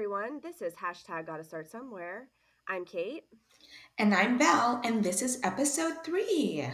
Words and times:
everyone. 0.00 0.40
This 0.42 0.62
is 0.62 0.72
hashtag 0.72 1.26
gotta 1.26 1.44
start 1.44 1.70
somewhere. 1.70 2.28
I'm 2.66 2.86
Cait. 2.86 3.24
And 3.98 4.14
I'm 4.14 4.38
Val, 4.38 4.80
and 4.82 5.04
this 5.04 5.20
is 5.20 5.38
episode 5.44 5.92
three. 6.02 6.66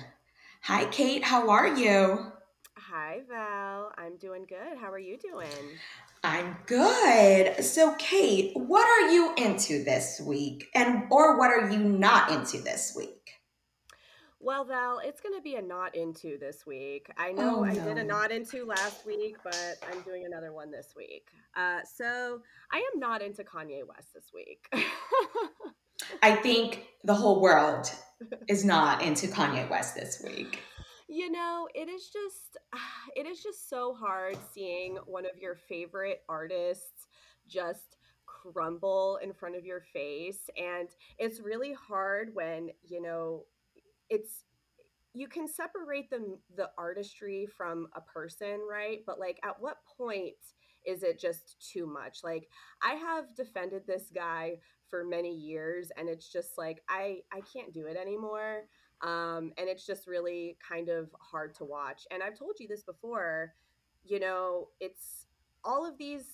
Hi, 0.63 0.85
Cait. 0.93 1.25
How 1.25 1.51
are 1.51 1.77
you? 1.77 2.31
Hi, 2.77 3.23
Val. 3.29 3.91
I'm 3.99 4.17
doing 4.19 4.47
good. 4.49 4.79
How 4.81 4.93
are 4.93 5.01
you 5.01 5.19
doing? 5.19 5.49
I'm 6.23 6.57
good. 6.67 7.65
So, 7.65 7.97
Cait, 7.99 8.53
what 8.55 8.87
are 8.87 9.11
you 9.11 9.35
into 9.37 9.83
this 9.83 10.23
week? 10.25 10.69
And 10.77 11.09
or 11.11 11.37
what 11.37 11.51
are 11.51 11.69
you 11.69 11.81
not 11.81 12.31
into 12.31 12.63
this 12.63 12.95
week? 12.97 13.16
Well, 14.39 14.65
Val, 14.65 15.01
it's 15.03 15.21
going 15.21 15.35
to 15.35 15.43
be 15.43 15.55
a 15.55 15.63
not 15.63 15.95
into 15.95 16.39
this 16.39 16.67
week. 16.67 17.11
I 17.17 17.33
know 17.33 17.61
Oh 17.61 17.65
I 17.65 17.73
did 17.73 17.97
a 17.97 18.05
not 18.05 18.31
into 18.31 18.67
last 18.67 19.07
week, 19.07 19.37
but 19.43 19.79
I'm 19.91 20.03
doing 20.03 20.25
another 20.27 20.53
one 20.53 20.71
this 20.71 20.95
week. 20.97 21.29
Uh, 21.57 21.81
so 21.85 22.41
I 22.71 22.79
am 22.79 23.01
not 23.01 23.23
into 23.23 23.43
Kanye 23.45 23.81
West 23.87 24.13
this 24.15 24.27
week. 24.35 24.69
I 26.23 26.37
think 26.37 26.87
the 27.05 27.15
whole 27.15 27.41
world 27.41 27.91
is 28.47 28.65
not 28.65 29.03
into 29.03 29.27
Kanye 29.27 29.69
West 29.71 29.95
this 29.95 30.23
week. 30.23 30.61
You 31.09 31.31
know, 31.31 31.69
it 31.75 31.89
is 31.89 32.09
just 32.13 32.59
it 33.17 33.27
is 33.27 33.43
just 33.43 33.71
so 33.71 33.95
hard 33.95 34.37
seeing 34.53 34.99
one 35.07 35.25
of 35.25 35.41
your 35.41 35.55
favorite 35.55 36.21
artists 36.29 37.07
just 37.49 37.97
crumble 38.27 39.19
in 39.23 39.33
front 39.33 39.57
of 39.57 39.65
your 39.65 39.81
face 39.81 40.51
and 40.57 40.89
it's 41.19 41.41
really 41.41 41.73
hard 41.73 42.31
when, 42.35 42.71
you 42.85 43.01
know, 43.01 43.45
it's 44.11 44.45
you 45.15 45.29
can 45.29 45.49
separate 45.49 46.11
the 46.11 46.39
the 46.57 46.71
artistry 46.79 47.47
from 47.57 47.89
a 47.95 48.01
person, 48.01 48.61
right? 48.71 48.99
But 49.07 49.19
like 49.19 49.39
at 49.45 49.61
what 49.61 49.79
point 49.97 50.35
is 50.85 51.03
it 51.03 51.19
just 51.19 51.57
too 51.73 51.87
much? 51.87 52.19
Like 52.23 52.49
I 52.83 52.95
have 52.95 53.35
defended 53.35 53.83
this 53.87 54.11
guy 54.15 54.59
for 54.89 55.05
many 55.05 55.35
years 55.35 55.91
and 55.97 56.09
it's 56.09 56.31
just 56.31 56.59
like 56.59 56.83
I 56.89 57.19
I 57.33 57.41
can't 57.53 57.73
do 57.73 57.87
it 57.87 57.97
anymore. 57.97 58.63
Um 59.03 59.53
and 59.59 59.69
it's 59.69 59.87
just 59.87 60.07
really 60.07 60.59
kind 60.67 60.89
of 60.89 61.09
hard 61.19 61.55
to 61.57 61.65
watch. 61.65 62.03
And 62.11 62.23
I've 62.23 62.39
told 62.39 62.57
you 62.61 62.69
this 62.69 62.83
before, 62.83 63.55
you 64.05 64.21
know, 64.21 64.69
it's 64.81 65.27
all 65.65 65.87
of 65.87 65.99
these 65.99 66.27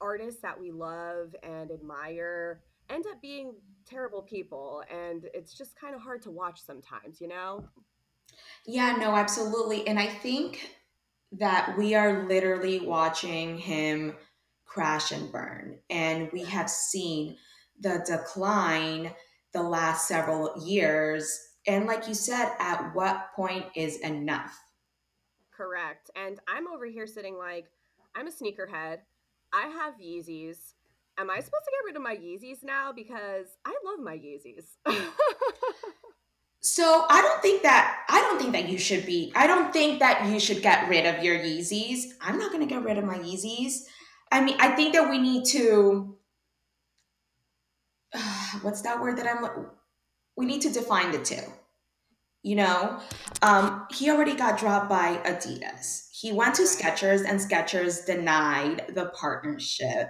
artists 0.00 0.40
that 0.42 0.60
we 0.60 0.70
love 0.70 1.34
and 1.42 1.70
admire 1.70 2.62
end 2.90 3.04
up 3.10 3.20
being 3.20 3.54
terrible 3.86 4.22
people 4.22 4.82
and 4.90 5.28
it's 5.34 5.56
just 5.56 5.78
kind 5.78 5.94
of 5.94 6.00
hard 6.00 6.22
to 6.22 6.30
watch 6.30 6.60
sometimes, 6.60 7.20
you 7.20 7.28
know? 7.28 7.64
Yeah, 8.66 8.96
no, 8.98 9.14
absolutely. 9.14 9.86
And 9.86 9.98
I 9.98 10.06
think 10.06 10.70
that 11.32 11.76
we 11.76 11.94
are 11.94 12.26
literally 12.26 12.80
watching 12.80 13.58
him 13.58 14.14
crash 14.64 15.12
and 15.12 15.30
burn. 15.32 15.78
And 15.90 16.30
we 16.32 16.44
have 16.44 16.70
seen 16.70 17.36
the 17.80 18.04
decline 18.06 19.12
the 19.52 19.62
last 19.62 20.06
several 20.06 20.52
years. 20.64 21.38
And 21.66 21.86
like 21.86 22.08
you 22.08 22.14
said, 22.14 22.52
at 22.58 22.94
what 22.94 23.32
point 23.34 23.66
is 23.74 23.98
enough? 24.00 24.58
Correct. 25.50 26.10
And 26.14 26.38
I'm 26.46 26.68
over 26.68 26.86
here 26.86 27.06
sitting 27.06 27.36
like, 27.36 27.66
I'm 28.14 28.28
a 28.28 28.30
sneakerhead. 28.30 28.98
I 29.52 29.66
have 29.66 29.94
Yeezys. 29.94 30.74
Am 31.18 31.30
I 31.30 31.36
supposed 31.40 31.64
to 31.64 31.70
get 31.72 31.84
rid 31.84 31.96
of 31.96 32.02
my 32.02 32.14
Yeezys 32.16 32.62
now? 32.62 32.92
Because 32.92 33.46
I 33.64 33.74
love 33.84 33.98
my 33.98 34.16
Yeezys. 34.16 34.76
So 36.60 37.06
I 37.08 37.22
don't 37.22 37.40
think 37.40 37.62
that 37.62 38.04
I 38.08 38.20
don't 38.20 38.38
think 38.38 38.52
that 38.52 38.68
you 38.68 38.78
should 38.78 39.06
be 39.06 39.32
I 39.34 39.46
don't 39.46 39.72
think 39.72 40.00
that 40.00 40.26
you 40.26 40.40
should 40.40 40.60
get 40.60 40.88
rid 40.88 41.06
of 41.06 41.22
your 41.22 41.38
Yeezys. 41.38 42.14
I'm 42.20 42.38
not 42.38 42.50
gonna 42.52 42.66
get 42.66 42.82
rid 42.82 42.98
of 42.98 43.04
my 43.04 43.18
Yeezys. 43.18 43.84
I 44.32 44.42
mean, 44.44 44.56
I 44.58 44.70
think 44.70 44.92
that 44.94 45.08
we 45.08 45.18
need 45.18 45.44
to 45.46 46.16
what's 48.62 48.82
that 48.82 49.00
word 49.00 49.16
that 49.18 49.26
I'm 49.26 49.66
we 50.36 50.46
need 50.46 50.62
to 50.62 50.70
define 50.70 51.12
the 51.12 51.18
two. 51.18 51.42
You 52.42 52.56
know, 52.56 53.00
um, 53.42 53.86
he 53.90 54.10
already 54.10 54.34
got 54.34 54.58
dropped 54.58 54.88
by 54.88 55.16
Adidas. 55.24 56.08
He 56.12 56.32
went 56.32 56.54
to. 56.54 56.62
Skechers, 56.62 57.24
and 57.28 57.40
Skechers 57.40 58.06
denied 58.06 58.84
the 58.94 59.06
partnership. 59.06 60.08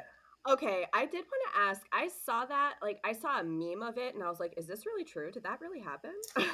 Okay, 0.49 0.87
I 0.95 1.05
did 1.05 1.25
want 1.27 1.53
to 1.53 1.61
ask. 1.61 1.83
I 1.93 2.09
saw 2.25 2.47
that, 2.47 2.75
like, 2.81 2.99
I 3.05 3.13
saw 3.13 3.41
a 3.41 3.45
meme 3.45 3.83
of 3.83 3.99
it 3.99 4.15
and 4.15 4.25
I 4.25 4.31
was 4.31 4.41
like, 4.41 4.55
is 4.57 4.67
this 4.67 4.87
really 4.87 5.05
true? 5.05 5.31
Did 5.31 5.43
that 5.45 5.61
really 5.61 5.81
happen? 5.81 6.13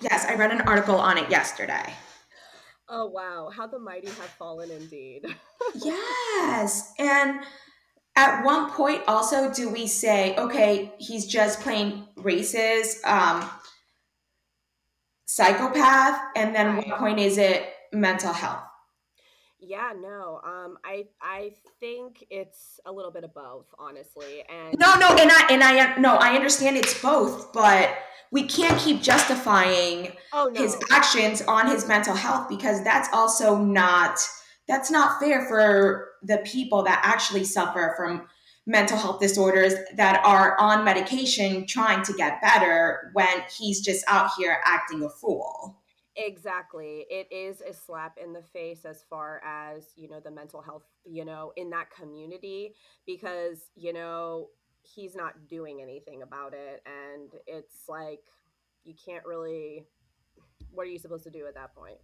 Yes, 0.00 0.26
I 0.26 0.34
read 0.34 0.50
an 0.50 0.62
article 0.62 0.96
on 0.96 1.16
it 1.16 1.30
yesterday. 1.30 1.94
oh, 2.88 3.06
wow. 3.06 3.48
How 3.54 3.66
the 3.68 3.78
mighty 3.78 4.08
have 4.08 4.30
fallen 4.38 4.70
indeed. 4.70 5.24
Yes, 5.76 6.92
and 6.98 7.40
at 8.16 8.44
one 8.44 8.70
point, 8.70 9.02
also, 9.08 9.52
do 9.52 9.70
we 9.70 9.86
say, 9.86 10.36
okay, 10.36 10.92
he's 10.98 11.26
just 11.26 11.60
playing 11.60 12.06
racist, 12.18 13.04
um, 13.04 13.48
psychopath, 15.26 16.20
and 16.36 16.54
then 16.54 16.76
what 16.76 16.98
point 16.98 17.18
is 17.18 17.38
it 17.38 17.72
mental 17.92 18.32
health? 18.32 18.62
Yeah, 19.66 19.92
no. 19.98 20.40
Um, 20.44 20.78
I 20.84 21.06
I 21.20 21.52
think 21.80 22.24
it's 22.30 22.80
a 22.86 22.92
little 22.92 23.10
bit 23.10 23.24
of 23.24 23.34
both, 23.34 23.66
honestly. 23.78 24.44
And 24.48 24.78
No, 24.78 24.96
no, 24.96 25.08
and 25.16 25.30
I 25.30 25.46
and 25.50 25.62
I 25.62 25.96
no, 25.96 26.16
I 26.16 26.34
understand 26.34 26.76
it's 26.76 27.00
both, 27.00 27.52
but 27.52 27.96
we 28.30 28.44
can't 28.44 28.78
keep 28.78 29.00
justifying 29.00 30.12
oh 30.32 30.52
his 30.54 30.76
actions 30.90 31.42
on 31.42 31.68
his 31.68 31.86
mental 31.86 32.14
health 32.14 32.48
because 32.48 32.82
that's 32.82 33.08
also 33.12 33.56
not 33.56 34.18
that's 34.66 34.90
not 34.90 35.20
fair 35.20 35.46
for 35.46 36.08
the 36.22 36.38
people 36.38 36.82
that 36.82 37.00
actually 37.04 37.44
suffer 37.44 37.94
from 37.96 38.26
mental 38.66 38.96
health 38.96 39.20
disorders 39.20 39.74
that 39.96 40.22
are 40.24 40.58
on 40.58 40.84
medication 40.84 41.66
trying 41.66 42.02
to 42.02 42.12
get 42.14 42.40
better 42.40 43.10
when 43.12 43.42
he's 43.56 43.80
just 43.80 44.04
out 44.08 44.30
here 44.38 44.58
acting 44.64 45.02
a 45.04 45.08
fool. 45.08 45.78
Exactly. 46.16 47.06
It 47.10 47.26
is 47.32 47.60
a 47.60 47.72
slap 47.72 48.18
in 48.22 48.32
the 48.32 48.42
face 48.42 48.84
as 48.84 49.04
far 49.10 49.42
as, 49.44 49.92
you 49.96 50.08
know, 50.08 50.20
the 50.20 50.30
mental 50.30 50.62
health, 50.62 50.84
you 51.04 51.24
know, 51.24 51.52
in 51.56 51.70
that 51.70 51.90
community 51.90 52.74
because, 53.04 53.70
you 53.74 53.92
know, 53.92 54.48
he's 54.82 55.16
not 55.16 55.48
doing 55.48 55.80
anything 55.82 56.22
about 56.22 56.54
it. 56.54 56.82
And 56.86 57.32
it's 57.46 57.88
like, 57.88 58.20
you 58.84 58.94
can't 58.94 59.24
really, 59.24 59.86
what 60.70 60.86
are 60.86 60.90
you 60.90 60.98
supposed 60.98 61.24
to 61.24 61.30
do 61.30 61.46
at 61.46 61.54
that 61.54 61.74
point? 61.74 61.98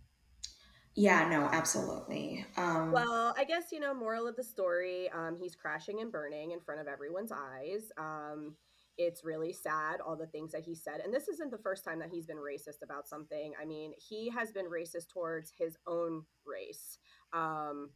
Yeah, 0.96 1.28
no, 1.28 1.48
absolutely. 1.52 2.44
Um 2.56 2.90
Well, 2.92 3.32
I 3.38 3.44
guess, 3.44 3.70
you 3.70 3.78
know, 3.78 3.94
moral 3.94 4.26
of 4.26 4.34
the 4.34 4.42
story, 4.42 5.08
um, 5.10 5.36
he's 5.36 5.54
crashing 5.54 6.00
and 6.00 6.10
burning 6.10 6.50
in 6.50 6.60
front 6.60 6.80
of 6.80 6.88
everyone's 6.88 7.30
eyes. 7.30 7.92
Um, 7.96 8.56
it's 9.02 9.24
really 9.24 9.52
sad, 9.52 10.00
all 10.06 10.14
the 10.14 10.26
things 10.26 10.52
that 10.52 10.62
he 10.62 10.74
said. 10.74 11.00
And 11.02 11.12
this 11.12 11.26
isn't 11.26 11.50
the 11.50 11.58
first 11.58 11.86
time 11.86 11.98
that 12.00 12.10
he's 12.10 12.26
been 12.26 12.36
racist 12.36 12.82
about 12.82 13.08
something. 13.08 13.54
I 13.60 13.64
mean, 13.64 13.92
he 13.96 14.28
has 14.28 14.52
been 14.52 14.66
racist 14.66 15.08
towards 15.08 15.54
his 15.58 15.78
own 15.86 16.24
race 16.44 16.98
um, 17.32 17.88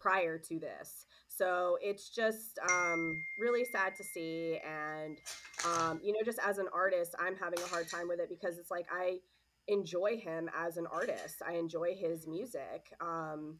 prior 0.00 0.36
to 0.36 0.58
this. 0.58 1.06
So 1.28 1.78
it's 1.80 2.10
just 2.10 2.58
um, 2.68 3.22
really 3.38 3.64
sad 3.64 3.94
to 3.94 4.02
see. 4.02 4.58
And, 4.66 5.16
um, 5.64 6.00
you 6.02 6.12
know, 6.12 6.24
just 6.24 6.40
as 6.44 6.58
an 6.58 6.66
artist, 6.74 7.14
I'm 7.20 7.36
having 7.36 7.60
a 7.60 7.68
hard 7.68 7.88
time 7.88 8.08
with 8.08 8.18
it 8.18 8.28
because 8.28 8.58
it's 8.58 8.72
like 8.72 8.86
I 8.90 9.18
enjoy 9.68 10.16
him 10.16 10.50
as 10.58 10.76
an 10.76 10.88
artist, 10.92 11.40
I 11.46 11.52
enjoy 11.52 11.94
his 11.94 12.26
music. 12.26 12.92
Um, 13.00 13.58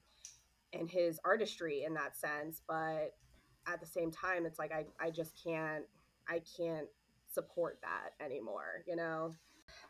and 0.74 0.90
his 0.90 1.18
artistry 1.24 1.84
in 1.84 1.94
that 1.94 2.14
sense 2.14 2.60
but 2.68 3.14
at 3.66 3.80
the 3.80 3.86
same 3.86 4.10
time 4.10 4.44
it's 4.44 4.58
like 4.58 4.70
i, 4.70 4.84
I 5.00 5.10
just 5.10 5.32
can't 5.42 5.84
i 6.28 6.40
can't 6.56 6.88
support 7.32 7.78
that 7.82 8.24
anymore 8.24 8.82
you 8.86 8.96
know 8.96 9.34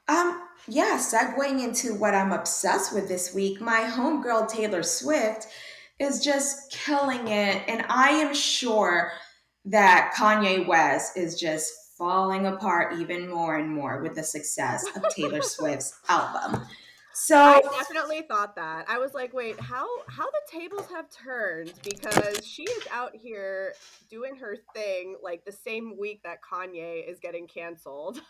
um 0.09 0.43
yeah, 0.67 0.99
segueing 0.99 1.63
into 1.63 1.95
what 1.95 2.15
I'm 2.15 2.33
obsessed 2.33 2.95
with 2.95 3.09
this 3.09 3.35
week, 3.35 3.61
my 3.61 3.81
homegirl 3.81 4.49
Taylor 4.49 4.83
Swift 4.83 5.47
is 5.99 6.25
just 6.25 6.73
killing 6.73 7.29
it 7.29 7.63
and 7.69 7.85
I 7.89 8.11
am 8.11 8.35
sure 8.35 9.13
that 9.67 10.15
Kanye 10.17 10.67
West 10.67 11.17
is 11.17 11.39
just 11.39 11.73
falling 11.97 12.47
apart 12.47 12.99
even 12.99 13.29
more 13.29 13.57
and 13.57 13.69
more 13.69 14.03
with 14.03 14.15
the 14.15 14.23
success 14.23 14.87
of 14.97 15.09
Taylor 15.15 15.43
Swift's 15.43 15.99
album. 16.09 16.67
I 17.37 17.61
definitely 17.61 18.23
thought 18.23 18.55
that 18.57 18.85
i 18.89 18.99
was 18.99 19.15
like 19.15 19.33
wait 19.33 19.59
how 19.61 19.87
how 20.09 20.27
the 20.27 20.59
tables 20.59 20.87
have 20.91 21.07
turned 21.11 21.73
because 21.83 22.47
she 22.47 22.63
is 22.63 22.87
out 22.93 23.15
here 23.15 23.75
doing 24.11 24.37
her 24.37 24.57
thing 24.75 25.17
like 25.23 25.45
the 25.45 25.53
same 25.53 25.97
week 25.99 26.21
that 26.23 26.39
kanye 26.43 27.09
is 27.09 27.19
getting 27.19 27.47
canceled 27.47 28.21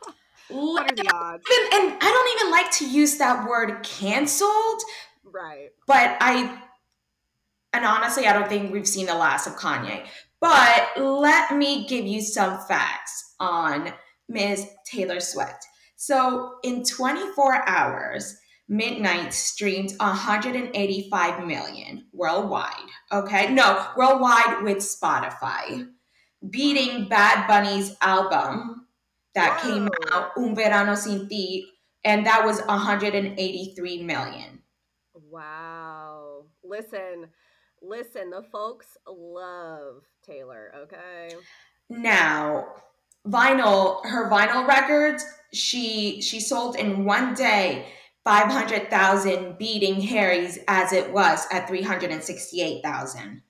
what 0.48 0.90
are 0.90 0.94
the 0.94 1.10
odds 1.12 1.44
and, 1.50 1.74
and 1.74 1.98
I 2.00 2.06
don't 2.06 2.40
even 2.40 2.50
like 2.52 2.70
to 2.78 2.88
use 2.88 3.18
that 3.18 3.46
word 3.46 3.82
canceled, 3.82 4.80
right 5.24 5.70
but 5.86 6.16
I 6.20 6.62
and 7.72 7.84
honestly, 7.84 8.26
I 8.26 8.32
don't 8.32 8.48
think 8.48 8.72
we've 8.72 8.88
seen 8.88 9.06
the 9.06 9.14
last 9.14 9.46
of 9.46 9.56
Kanye. 9.56 10.06
But 10.40 10.90
let 10.96 11.56
me 11.56 11.86
give 11.86 12.06
you 12.06 12.20
some 12.20 12.58
facts 12.66 13.34
on 13.40 13.92
Ms. 14.28 14.66
Taylor 14.86 15.20
Swift. 15.20 15.66
So, 15.96 16.54
in 16.62 16.84
24 16.84 17.68
hours, 17.68 18.37
Midnight 18.68 19.32
streamed 19.32 19.92
185 19.98 21.46
million 21.46 22.06
worldwide. 22.12 22.74
Okay, 23.10 23.52
no, 23.52 23.86
worldwide 23.96 24.62
with 24.62 24.78
Spotify. 24.78 25.88
beating 26.50 27.08
Bad 27.08 27.46
Bunny's 27.48 27.96
album 28.00 28.86
that 29.34 29.60
came 29.62 29.88
out, 30.12 30.32
Un 30.36 30.54
Verano 30.54 30.94
Sin 30.94 31.28
Ti, 31.28 31.66
and 32.04 32.26
that 32.26 32.44
was 32.44 32.60
183 32.66 34.02
million. 34.02 34.60
Wow. 35.14 36.44
Listen, 36.62 37.28
listen, 37.82 38.30
the 38.30 38.42
folks 38.52 38.96
love 39.06 40.02
Taylor, 40.22 40.72
okay? 40.76 41.30
Now, 41.88 42.68
vinyl, 43.26 44.04
her 44.04 44.30
vinyl 44.30 44.66
records, 44.66 45.24
she 45.52 46.20
she 46.20 46.40
sold 46.40 46.76
in 46.76 47.04
one 47.04 47.34
day 47.34 47.86
500,000 48.24 49.58
beating 49.58 50.00
Harry's 50.00 50.58
as 50.68 50.92
it 50.92 51.10
was 51.12 51.46
at 51.50 51.68
368,000. 51.68 53.42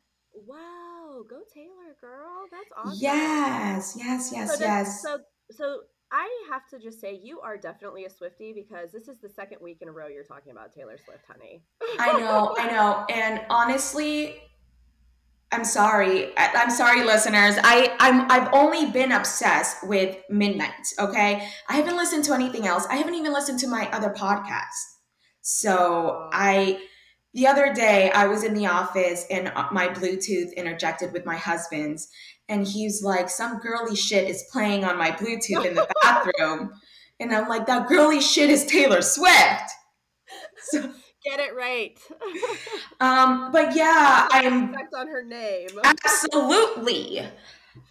Wow, 0.46 1.24
go 1.28 1.40
Taylor, 1.52 1.96
girl. 2.00 2.46
That's 2.50 2.70
awesome. 2.76 2.98
Yes, 3.00 3.94
yes, 3.96 4.30
yes, 4.32 4.56
So 4.56 4.64
yes. 4.64 5.02
so 5.02 5.18
so 5.50 5.80
I 6.12 6.28
have 6.50 6.66
to 6.68 6.78
just 6.78 7.00
say 7.00 7.18
you 7.22 7.40
are 7.40 7.56
definitely 7.56 8.04
a 8.04 8.08
Swiftie 8.08 8.54
because 8.54 8.92
this 8.92 9.08
is 9.08 9.18
the 9.20 9.28
second 9.28 9.58
week 9.60 9.78
in 9.82 9.88
a 9.88 9.92
row 9.92 10.08
you're 10.08 10.24
talking 10.24 10.52
about 10.52 10.72
Taylor 10.72 10.96
Swift, 11.04 11.24
honey. 11.26 11.62
I 11.98 12.18
know, 12.18 12.54
I 12.58 12.66
know. 12.70 13.04
And 13.10 13.42
honestly, 13.50 14.36
I'm 15.50 15.64
sorry. 15.64 16.36
I, 16.36 16.50
I'm 16.54 16.70
sorry, 16.70 17.04
listeners. 17.04 17.56
I, 17.62 17.96
I'm 17.98 18.30
I've 18.30 18.52
only 18.52 18.90
been 18.90 19.12
obsessed 19.12 19.86
with 19.86 20.16
Midnight. 20.28 20.92
Okay, 20.98 21.48
I 21.68 21.76
haven't 21.76 21.96
listened 21.96 22.24
to 22.24 22.34
anything 22.34 22.66
else. 22.66 22.86
I 22.90 22.96
haven't 22.96 23.14
even 23.14 23.32
listened 23.32 23.58
to 23.60 23.68
my 23.68 23.88
other 23.90 24.10
podcasts. 24.10 24.96
So 25.40 26.28
I, 26.32 26.80
the 27.32 27.46
other 27.46 27.72
day, 27.72 28.10
I 28.10 28.26
was 28.26 28.44
in 28.44 28.52
the 28.52 28.66
office 28.66 29.24
and 29.30 29.48
uh, 29.48 29.68
my 29.72 29.88
Bluetooth 29.88 30.54
interjected 30.54 31.14
with 31.14 31.24
my 31.24 31.36
husband's, 31.36 32.08
and 32.50 32.66
he's 32.66 33.02
like, 33.02 33.30
"Some 33.30 33.58
girly 33.58 33.96
shit 33.96 34.28
is 34.28 34.44
playing 34.52 34.84
on 34.84 34.98
my 34.98 35.12
Bluetooth 35.12 35.64
in 35.64 35.74
the 35.74 35.88
bathroom," 36.02 36.72
and 37.20 37.34
I'm 37.34 37.48
like, 37.48 37.64
"That 37.66 37.88
girly 37.88 38.20
shit 38.20 38.50
is 38.50 38.66
Taylor 38.66 39.00
Swift." 39.00 39.70
So, 40.64 40.92
Get 41.24 41.40
it 41.40 41.54
right. 41.54 41.98
um, 43.00 43.50
but 43.52 43.74
yeah, 43.74 44.28
I'm 44.30 44.74
on 44.96 45.08
her 45.08 45.24
name. 45.24 45.68
Absolutely. 45.82 47.22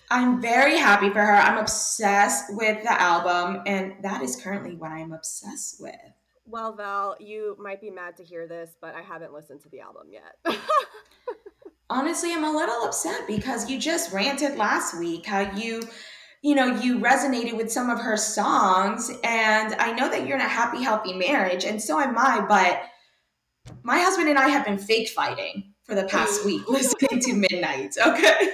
I'm 0.09 0.41
very 0.41 0.77
happy 0.77 1.09
for 1.09 1.21
her. 1.21 1.33
I'm 1.33 1.57
obsessed 1.57 2.45
with 2.55 2.81
the 2.83 3.01
album, 3.01 3.63
and 3.65 3.95
that 4.01 4.21
is 4.21 4.37
currently 4.37 4.75
what 4.75 4.91
I'm 4.91 5.11
obsessed 5.11 5.81
with. 5.81 5.95
Well, 6.45 6.73
Val, 6.73 7.17
you 7.19 7.57
might 7.59 7.81
be 7.81 7.89
mad 7.89 8.15
to 8.17 8.23
hear 8.23 8.47
this, 8.47 8.77
but 8.79 8.95
I 8.95 9.01
haven't 9.01 9.33
listened 9.33 9.61
to 9.63 9.69
the 9.69 9.81
album 9.81 10.07
yet. 10.09 10.37
Honestly, 11.89 12.33
I'm 12.33 12.45
a 12.45 12.51
little 12.51 12.85
upset 12.85 13.27
because 13.27 13.69
you 13.69 13.77
just 13.77 14.13
ranted 14.13 14.57
last 14.57 14.97
week 14.97 15.25
how 15.25 15.51
you, 15.51 15.83
you 16.41 16.55
know, 16.55 16.79
you 16.79 16.99
resonated 16.99 17.57
with 17.57 17.69
some 17.69 17.89
of 17.89 17.99
her 17.99 18.15
songs, 18.15 19.11
and 19.25 19.73
I 19.75 19.91
know 19.91 20.09
that 20.09 20.25
you're 20.25 20.37
in 20.37 20.45
a 20.45 20.47
happy, 20.47 20.81
healthy 20.81 21.13
marriage, 21.13 21.65
and 21.65 21.81
so 21.81 21.99
am 21.99 22.17
I, 22.17 22.45
but 22.47 22.81
my 23.83 23.99
husband 23.99 24.29
and 24.29 24.37
I 24.37 24.49
have 24.49 24.65
been 24.65 24.77
fake 24.77 25.09
fighting 25.09 25.73
for 25.83 25.95
the 25.95 26.03
past 26.05 26.45
week 26.45 26.67
listening 26.69 27.19
to 27.21 27.33
Midnight, 27.33 27.95
okay? 28.05 28.51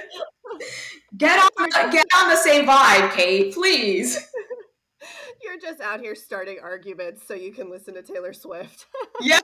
Get 1.16 1.38
on, 1.58 1.90
get 1.90 2.06
on 2.16 2.28
the 2.28 2.36
same 2.36 2.66
vibe, 2.66 3.12
Cait, 3.12 3.54
please. 3.54 4.16
You're 5.42 5.58
just 5.60 5.80
out 5.80 6.00
here 6.00 6.14
starting 6.14 6.58
arguments 6.62 7.26
so 7.28 7.34
you 7.34 7.52
can 7.52 7.70
listen 7.70 7.94
to 7.94 8.02
Taylor 8.02 8.32
Swift. 8.32 8.86
Yeah. 9.20 9.38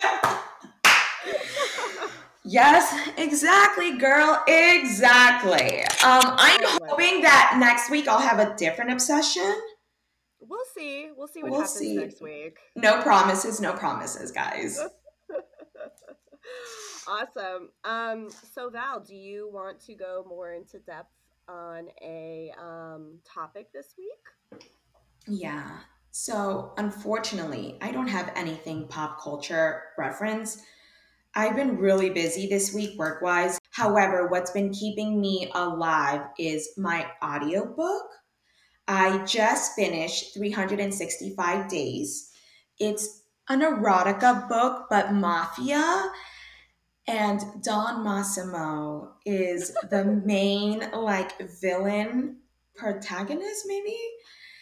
Yes, 2.44 3.10
exactly, 3.18 3.98
girl. 3.98 4.42
Exactly. 4.48 5.80
Um, 6.02 6.22
I'm 6.24 6.60
hoping 6.88 7.20
that 7.20 7.56
next 7.60 7.90
week 7.90 8.08
I'll 8.08 8.18
have 8.18 8.38
a 8.38 8.54
different 8.56 8.90
obsession. 8.92 9.54
we'll 10.40 10.58
see. 10.74 11.10
We'll 11.16 11.28
see 11.28 11.42
what 11.42 11.52
We'll 11.52 11.60
happens 11.60 11.78
see. 11.78 11.94
next 11.96 12.22
week. 12.22 12.56
No 12.76 13.02
promises, 13.02 13.60
no 13.60 13.74
promises, 13.74 14.32
guys. 14.32 14.80
Awesome. 17.06 17.70
Um, 17.84 18.28
so 18.30 18.70
Val, 18.70 19.00
do 19.00 19.14
you 19.14 19.50
want 19.52 19.80
to 19.86 19.94
go 19.94 20.24
more 20.28 20.52
into 20.52 20.78
depth 20.78 21.12
on 21.48 21.88
a 22.02 22.52
um, 22.58 23.18
topic 23.24 23.72
this 23.72 23.94
week? 23.98 24.62
Yeah. 25.26 25.78
So, 26.12 26.72
unfortunately, 26.76 27.78
I 27.80 27.92
don't 27.92 28.08
have 28.08 28.32
anything 28.34 28.88
pop 28.88 29.20
culture 29.22 29.82
reference. 29.96 30.62
I've 31.36 31.54
been 31.54 31.78
really 31.78 32.10
busy 32.10 32.48
this 32.48 32.74
week 32.74 32.98
work 32.98 33.22
wise. 33.22 33.60
However, 33.70 34.26
what's 34.26 34.50
been 34.50 34.72
keeping 34.72 35.20
me 35.20 35.50
alive 35.54 36.22
is 36.38 36.70
my 36.76 37.06
audiobook. 37.22 38.08
I 38.88 39.24
just 39.24 39.76
finished 39.76 40.34
365 40.34 41.68
Days. 41.68 42.32
It's 42.80 43.22
an 43.48 43.60
erotica 43.60 44.48
book, 44.48 44.86
but 44.90 45.12
mafia. 45.12 46.10
And 47.10 47.40
Don 47.64 48.04
Massimo 48.04 49.14
is 49.26 49.74
the 49.90 50.04
main, 50.04 50.88
like, 50.92 51.32
villain 51.60 52.36
protagonist, 52.76 53.64
maybe? 53.66 53.98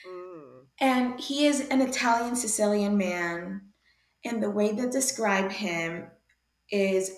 Mm. 0.08 0.64
And 0.80 1.20
he 1.20 1.44
is 1.44 1.68
an 1.68 1.82
Italian 1.82 2.36
Sicilian 2.36 2.96
man. 2.96 3.60
And 4.24 4.42
the 4.42 4.50
way 4.50 4.72
they 4.72 4.88
describe 4.88 5.52
him 5.52 6.06
is 6.70 7.12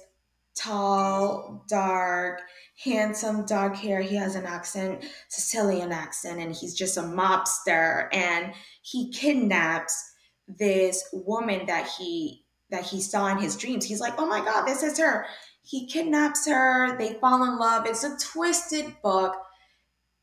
tall, 0.57 1.65
dark, 1.69 2.41
handsome, 2.83 3.47
dark 3.47 3.77
hair. 3.77 4.01
He 4.01 4.17
has 4.17 4.35
an 4.35 4.47
accent, 4.47 5.05
Sicilian 5.29 5.93
accent, 5.93 6.41
and 6.41 6.53
he's 6.53 6.75
just 6.75 6.97
a 6.97 7.03
mobster. 7.03 8.09
And 8.13 8.53
he 8.83 9.13
kidnaps 9.13 10.13
this 10.49 11.09
woman 11.13 11.67
that 11.67 11.87
he 11.87 12.40
that 12.71 12.85
he 12.85 13.01
saw 13.01 13.27
in 13.29 13.39
his 13.39 13.57
dreams. 13.57 13.85
He's 13.85 14.01
like, 14.01 14.15
oh 14.19 14.27
my 14.27 14.41
god, 14.41 14.67
this 14.67 14.83
is 14.83 14.99
her. 14.99 15.27
He 15.63 15.87
kidnaps 15.87 16.47
her. 16.47 16.97
They 16.99 17.15
fall 17.15 17.45
in 17.45 17.59
love. 17.59 17.87
It's 17.87 18.05
a 18.05 18.17
twisted 18.19 18.95
book. 19.03 19.37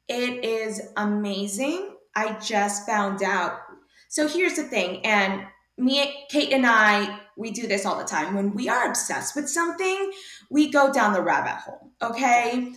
It 0.07 0.43
is 0.43 0.81
amazing. 0.97 1.95
I 2.15 2.37
just 2.39 2.85
found 2.85 3.21
out. 3.23 3.59
So 4.09 4.27
here's 4.27 4.55
the 4.55 4.63
thing, 4.63 5.05
and 5.05 5.43
me, 5.77 6.25
Cait, 6.29 6.51
and 6.51 6.65
I, 6.65 7.19
we 7.35 7.51
do 7.51 7.67
this 7.67 7.85
all 7.85 7.97
the 7.97 8.03
time. 8.03 8.33
When 8.33 8.53
we 8.53 8.67
are 8.69 8.87
obsessed 8.87 9.35
with 9.35 9.49
something, 9.49 10.11
we 10.49 10.71
go 10.71 10.91
down 10.91 11.13
the 11.13 11.21
rabbit 11.21 11.61
hole. 11.61 11.91
Okay, 12.01 12.73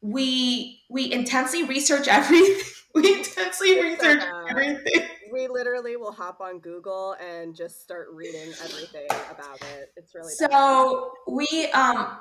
we 0.00 0.82
we 0.90 1.12
intensely 1.12 1.64
research 1.64 2.06
everything. 2.08 2.70
We 2.94 3.14
intensely 3.14 3.82
research 3.82 4.22
everything. 4.48 5.08
We 5.34 5.48
literally 5.48 5.96
will 5.96 6.12
hop 6.12 6.40
on 6.40 6.60
Google 6.60 7.16
and 7.20 7.56
just 7.56 7.82
start 7.82 8.06
reading 8.12 8.52
everything 8.62 9.06
about 9.32 9.60
it. 9.62 9.90
It's 9.96 10.14
really 10.14 10.32
bad. 10.38 10.52
So 10.52 11.12
we 11.26 11.68
um 11.74 12.18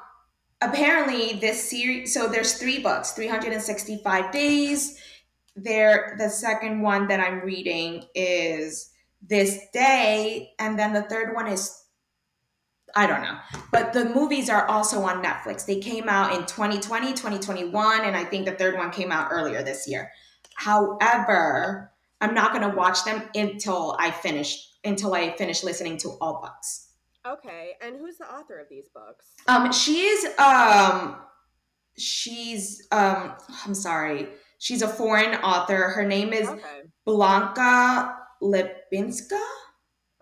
apparently 0.62 1.34
this 1.34 1.70
series. 1.70 2.12
So 2.12 2.28
there's 2.28 2.56
three 2.56 2.80
books, 2.80 3.12
365 3.12 4.32
days. 4.32 5.00
There, 5.56 6.16
the 6.18 6.28
second 6.28 6.82
one 6.82 7.08
that 7.10 7.20
I'm 7.20 7.42
reading 7.42 8.06
is 8.16 8.90
this 9.22 9.60
day, 9.72 10.54
and 10.58 10.80
then 10.80 10.92
the 10.94 11.04
third 11.04 11.36
one 11.36 11.46
is 11.46 11.84
I 12.96 13.06
don't 13.06 13.22
know. 13.22 13.38
But 13.72 13.94
the 13.94 14.06
movies 14.06 14.50
are 14.50 14.68
also 14.68 15.04
on 15.04 15.24
Netflix. 15.24 15.68
They 15.68 15.80
came 15.80 16.10
out 16.10 16.34
in 16.34 16.48
2020, 16.48 17.12
2021, 17.12 18.02
and 18.02 18.16
I 18.16 18.24
think 18.24 18.46
the 18.46 18.54
third 18.54 18.76
one 18.76 18.90
came 18.90 19.12
out 19.12 19.28
earlier 19.32 19.62
this 19.62 19.88
year. 19.88 20.12
However, 20.56 21.93
I'm 22.24 22.34
not 22.34 22.54
going 22.54 22.70
to 22.70 22.76
watch 22.76 23.04
them 23.04 23.22
until 23.36 23.98
I 24.00 24.10
finish 24.10 24.70
until 24.86 25.14
I 25.14 25.36
finish 25.36 25.62
listening 25.62 25.98
to 25.98 26.10
all 26.22 26.42
books. 26.42 26.90
Okay, 27.28 27.72
and 27.82 27.98
who's 27.98 28.18
the 28.18 28.26
author 28.26 28.60
of 28.60 28.68
these 28.70 28.88
books? 28.94 29.34
Um, 29.48 29.74
she 29.74 30.00
is 30.04 30.40
um, 30.40 31.18
she's 31.98 32.88
um, 32.94 33.34
I'm 33.66 33.74
sorry, 33.74 34.30
she's 34.60 34.82
a 34.82 34.88
foreign 34.88 35.36
author. 35.42 35.90
Her 35.90 36.06
name 36.06 36.32
is 36.32 36.48
Okay. 36.48 36.82
Blanka 37.06 38.16
Lipinska. 38.42 39.42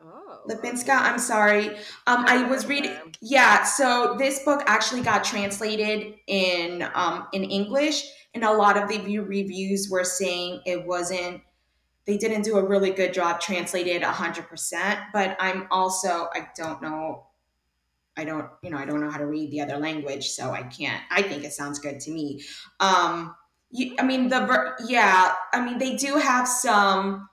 Oh. 0.04 0.40
Lipinska, 0.50 0.90
I'm 0.90 1.20
sorry. 1.20 1.70
Um, 2.08 2.26
I 2.28 2.48
was 2.50 2.66
reading. 2.66 2.94
Yeah, 3.22 3.64
so 3.64 4.16
this 4.18 4.44
book 4.44 4.64
actually 4.66 5.04
got 5.04 5.24
translated 5.24 6.16
in 6.26 6.90
um, 6.96 7.28
in 7.32 7.44
English, 7.44 8.04
and 8.34 8.44
a 8.44 8.52
lot 8.52 8.76
of 8.76 8.90
the 8.90 9.20
reviews 9.20 9.88
were 9.92 10.04
saying 10.04 10.62
it 10.66 10.88
wasn't. 10.88 11.42
They 12.06 12.18
didn't 12.18 12.42
do 12.44 12.58
a 12.58 12.66
really 12.66 12.92
good 12.92 13.14
job 13.14 13.40
translated 13.40 14.04
hundred 14.04 14.48
percent. 14.48 15.00
But 15.14 15.38
I'm 15.40 15.68
also 15.72 16.28
I 16.34 16.48
don't 16.56 16.82
know. 16.82 17.28
I 18.18 18.26
don't 18.26 18.50
you 18.64 18.70
know 18.70 18.78
I 18.78 18.86
don't 18.86 19.02
know 19.02 19.10
how 19.10 19.20
to 19.20 19.26
read 19.26 19.52
the 19.52 19.62
other 19.62 19.78
language, 19.78 20.30
so 20.30 20.52
I 20.52 20.64
can't. 20.64 21.02
I 21.12 21.22
think 21.22 21.44
it 21.44 21.54
sounds 21.54 21.80
good 21.80 22.00
to 22.02 22.12
me. 22.12 22.44
Um, 22.80 23.36
you, 23.70 23.96
I 24.00 24.04
mean 24.04 24.28
the 24.30 24.76
yeah. 24.88 25.34
I 25.54 25.64
mean 25.64 25.78
they 25.78 25.96
do 25.96 26.16
have 26.18 26.48
some 26.48 27.30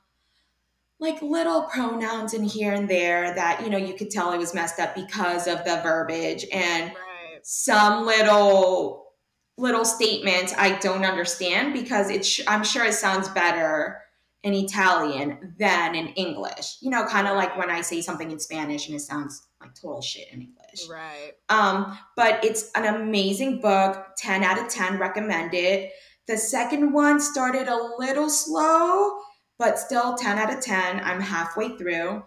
like 1.01 1.21
little 1.23 1.63
pronouns 1.63 2.35
in 2.35 2.43
here 2.45 2.73
and 2.73 2.89
there 2.89 3.35
that 3.35 3.63
you 3.63 3.71
know 3.71 3.79
you 3.79 3.95
could 3.95 4.11
tell 4.11 4.33
it 4.33 4.39
was 4.39 4.55
messed 4.55 4.79
up 4.81 4.95
because 4.95 5.47
of 5.47 5.65
the 5.65 5.81
verbiage 5.83 6.45
and 6.53 6.91
Right. 6.91 7.41
some 7.43 8.05
little 8.07 9.13
little 9.57 9.85
statements 9.85 10.53
I 10.57 10.79
don't 10.79 11.05
understand 11.05 11.73
because 11.73 12.11
it's 12.11 12.41
I'm 12.47 12.65
sure 12.65 12.85
it 12.85 12.95
sounds 12.95 13.29
better 13.29 14.01
in 14.49 14.55
Italian 14.55 15.55
than 15.59 15.95
in 15.95 16.09
English. 16.09 16.79
You 16.81 16.91
know, 16.91 17.05
kind 17.05 17.29
of 17.29 17.37
like 17.37 17.57
when 17.57 17.71
I 17.71 17.83
say 17.83 18.01
something 18.01 18.31
in 18.31 18.41
Spanish 18.41 18.87
and 18.87 18.97
it 18.97 19.01
sounds 19.01 19.47
like 19.61 19.75
total 19.75 20.01
shit 20.01 20.29
in 20.33 20.41
English. 20.41 20.89
Right. 20.91 21.35
Um, 21.49 21.99
but 22.17 22.43
it's 22.43 22.73
an 22.75 22.87
amazing 22.87 23.61
book. 23.61 24.07
10 24.17 24.43
out 24.43 24.59
of 24.59 24.69
10 24.69 24.99
recommended. 24.99 25.91
The 26.27 26.37
second 26.37 26.93
one 26.93 27.21
started 27.21 27.69
a 27.69 27.95
little 27.99 28.29
slow, 28.29 29.19
but 29.59 29.79
still 29.79 30.17
10 30.17 30.39
out 30.39 30.53
of 30.53 30.61
10. 30.61 31.01
I'm 31.01 31.21
halfway 31.21 31.77
through. 31.77 32.25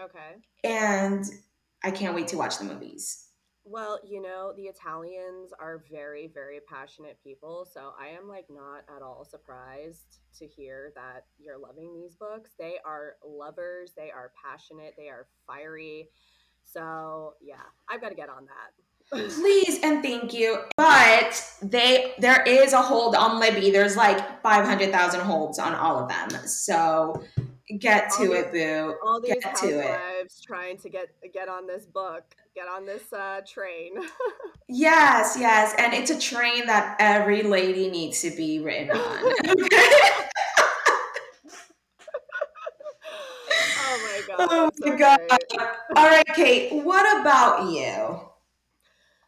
Okay. 0.00 0.36
And 0.64 1.24
I 1.82 1.90
can't 1.90 2.14
wait 2.14 2.28
to 2.28 2.36
watch 2.36 2.58
the 2.58 2.64
movies. 2.64 3.25
Well, 3.68 3.98
you 4.04 4.22
know, 4.22 4.52
the 4.56 4.66
Italians 4.66 5.52
are 5.58 5.82
very, 5.90 6.30
very 6.32 6.60
passionate 6.68 7.18
people. 7.22 7.66
So 7.68 7.94
I 8.00 8.08
am 8.08 8.28
like 8.28 8.46
not 8.48 8.84
at 8.94 9.02
all 9.02 9.24
surprised 9.28 10.18
to 10.38 10.46
hear 10.46 10.92
that 10.94 11.24
you're 11.36 11.58
loving 11.58 11.92
these 11.92 12.14
books. 12.14 12.50
They 12.56 12.74
are 12.84 13.16
lovers, 13.26 13.92
they 13.96 14.12
are 14.12 14.30
passionate, 14.40 14.94
they 14.96 15.08
are 15.08 15.26
fiery. 15.48 16.10
So 16.62 17.34
yeah, 17.42 17.56
I've 17.88 18.00
got 18.00 18.10
to 18.10 18.14
get 18.14 18.28
on 18.28 18.46
that. 18.46 19.28
Please 19.34 19.80
and 19.82 20.00
thank 20.00 20.32
you. 20.32 20.58
But 20.76 21.52
they 21.60 22.14
there 22.18 22.44
is 22.44 22.72
a 22.72 22.80
hold 22.80 23.16
on 23.16 23.40
Libby. 23.40 23.72
There's 23.72 23.96
like 23.96 24.42
500,000 24.42 25.20
holds 25.20 25.58
on 25.58 25.74
all 25.74 25.98
of 25.98 26.08
them. 26.08 26.46
So 26.46 27.20
get 27.78 28.10
to 28.18 28.32
it, 28.32 28.52
boo. 28.52 28.94
All 29.04 29.20
these 29.20 29.34
Get 29.42 29.56
to 29.56 29.80
it. 29.80 29.86
housewives 29.86 30.40
trying 30.40 30.76
to 30.78 30.88
get 30.88 31.08
get 31.32 31.48
on 31.48 31.66
this 31.66 31.86
book, 31.86 32.22
get 32.54 32.68
on 32.68 32.86
this 32.86 33.12
uh, 33.12 33.40
train. 33.46 33.94
Yes, 34.68 35.36
yes. 35.38 35.76
And 35.78 35.94
it's 35.94 36.10
a 36.10 36.18
train 36.18 36.66
that 36.66 36.96
every 36.98 37.44
lady 37.44 37.88
needs 37.88 38.20
to 38.22 38.30
be 38.30 38.58
written 38.58 38.90
on. 38.90 38.98
oh 43.78 43.98
my 44.02 44.22
god. 44.26 44.48
oh 44.50 44.64
that's 44.64 44.78
so 44.82 44.90
my 44.90 44.96
God. 44.96 45.18
great. 45.28 45.60
All 45.96 46.06
right, 46.08 46.26
Cait, 46.34 46.72
what 46.84 47.20
about 47.20 47.70
you? 47.70 48.20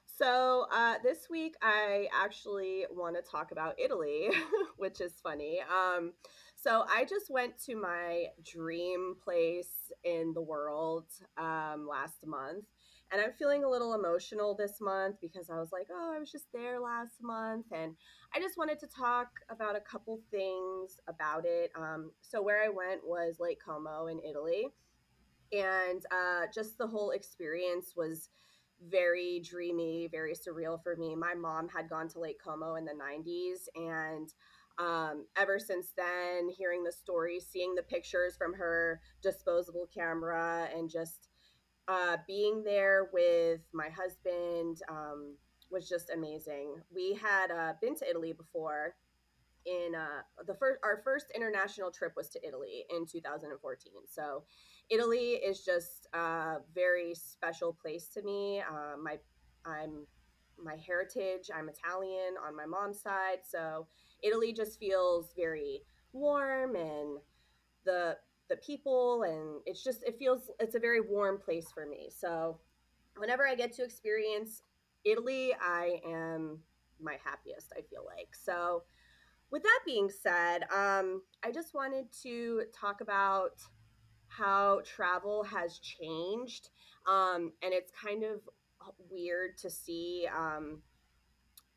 So, 0.07 0.67
uh, 0.75 0.95
this 1.05 1.29
week 1.31 1.55
I 1.63 2.09
actually 2.13 2.87
want 2.91 3.15
to 3.15 3.23
talk 3.23 3.53
about 3.53 3.79
Italy, 3.79 4.31
which 4.77 5.01
is 5.01 5.13
funny. 5.23 5.61
Um, 5.73 6.13
so, 6.61 6.85
I 6.93 7.05
just 7.05 7.31
went 7.31 7.55
to 7.67 7.77
my 7.77 8.27
dream 8.45 9.15
place 9.23 9.93
in 10.03 10.33
the 10.35 10.43
world 10.43 11.05
um, 11.37 11.87
last 11.89 12.27
month, 12.27 12.65
and 13.13 13.21
I'm 13.21 13.33
feeling 13.33 13.63
a 13.63 13.69
little 13.69 13.95
emotional 13.95 14.57
this 14.57 14.81
month 14.81 15.17
because 15.21 15.51
I 15.51 15.59
was 15.59 15.71
like, 15.73 15.87
oh, 15.93 16.13
I 16.17 16.19
was 16.19 16.33
just 16.33 16.47
there 16.53 16.81
last 16.81 17.23
month, 17.23 17.67
and 17.73 17.95
I 18.35 18.41
just 18.41 18.59
wanted 18.59 18.81
to 18.81 18.89
talk 18.89 19.29
about 19.51 19.77
a 19.77 19.81
couple 19.81 20.21
things 20.33 20.99
about 21.07 21.45
it. 21.45 21.71
Um, 21.77 22.11
so, 22.23 22.43
where 22.43 22.63
I 22.63 22.69
went 22.69 23.03
was 23.05 23.37
Lake 23.39 23.61
Como 23.65 24.09
in 24.09 24.19
Italy, 24.29 24.69
and 25.53 26.03
uh, 26.11 26.47
just 26.53 26.77
the 26.77 26.89
whole 26.89 27.11
experience 27.13 27.95
was 27.97 28.31
very 28.87 29.41
dreamy, 29.41 30.09
very 30.11 30.35
surreal 30.35 30.83
for 30.83 30.97
me. 30.97 31.15
My 31.15 31.35
mom 31.35 31.69
had 31.69 31.89
gone 31.89 32.09
to 32.09 32.21
Lake 32.21 32.41
Como 32.43 32.77
in 32.77 32.85
the 32.85 32.93
90s 32.93 33.69
and 33.75 34.33
um, 34.79 35.27
ever 35.37 35.59
since 35.59 35.93
then, 35.97 36.49
hearing 36.57 36.85
the 36.85 36.93
stories, 36.93 37.47
seeing 37.51 37.75
the 37.75 37.83
pictures 37.83 38.37
from 38.37 38.55
her 38.55 39.01
disposable 39.23 39.89
camera, 39.93 40.69
and 40.75 40.89
just 40.89 41.29
uh, 41.89 42.19
being 42.27 42.63
there 42.63 43.09
with 43.13 43.61
my 43.73 43.89
husband 43.89 44.79
um, 44.89 45.37
was 45.71 45.89
just 45.89 46.11
amazing. 46.11 46.77
We 46.95 47.19
had 47.21 47.51
uh, 47.51 47.73
been 47.81 47.97
to 47.97 48.09
Italy 48.09 48.33
before. 48.33 48.95
In 49.67 49.95
uh, 49.95 50.23
the 50.47 50.55
first, 50.55 50.79
our 50.85 51.03
first 51.05 51.27
international 51.35 51.91
trip 51.91 52.13
was 52.17 52.29
to 52.31 52.47
Italy 52.47 52.85
in 52.91 53.05
2014. 53.05 53.93
So, 54.09 54.45
Italy 54.89 55.33
is 55.33 55.65
just 55.65 56.07
a 56.15 56.59
very 56.75 57.15
special 57.15 57.77
place 57.83 58.09
to 58.15 58.23
me. 58.23 58.61
Uh, 58.61 58.97
my 59.03 59.19
I'm 59.67 60.07
my 60.63 60.77
heritage. 60.77 61.51
I'm 61.55 61.69
Italian 61.69 62.35
on 62.47 62.57
my 62.57 62.67
mom's 62.67 63.01
side, 63.01 63.39
so 63.49 63.87
Italy 64.23 64.53
just 64.53 64.79
feels 64.79 65.33
very 65.37 65.83
warm 66.13 66.75
and 66.75 67.19
the 67.85 68.17
the 68.49 68.57
people 68.57 69.25
and 69.25 69.61
it's 69.67 69.85
just 69.85 70.03
it 70.05 70.17
feels 70.19 70.51
it's 70.59 70.75
a 70.75 70.79
very 70.79 71.01
warm 71.01 71.39
place 71.39 71.71
for 71.73 71.87
me. 71.87 72.11
So 72.11 72.59
whenever 73.17 73.47
I 73.47 73.55
get 73.55 73.73
to 73.75 73.85
experience 73.85 74.63
Italy, 75.05 75.55
I 75.61 76.01
am 76.07 76.59
my 77.01 77.17
happiest. 77.25 77.73
I 77.77 77.83
feel 77.83 78.05
like 78.07 78.35
so. 78.35 78.83
With 79.51 79.63
that 79.63 79.81
being 79.87 80.11
said, 80.11 80.65
um, 80.75 81.23
I 81.43 81.51
just 81.53 81.75
wanted 81.75 82.07
to 82.23 82.65
talk 82.79 83.01
about 83.01 83.63
how 84.27 84.81
travel 84.85 85.43
has 85.45 85.79
changed. 85.79 86.69
Um, 87.07 87.53
and 87.63 87.73
it's 87.73 87.91
kind 87.91 88.23
of 88.25 88.41
weird 89.11 89.57
to 89.59 89.71
see 89.71 90.27
um, 90.37 90.83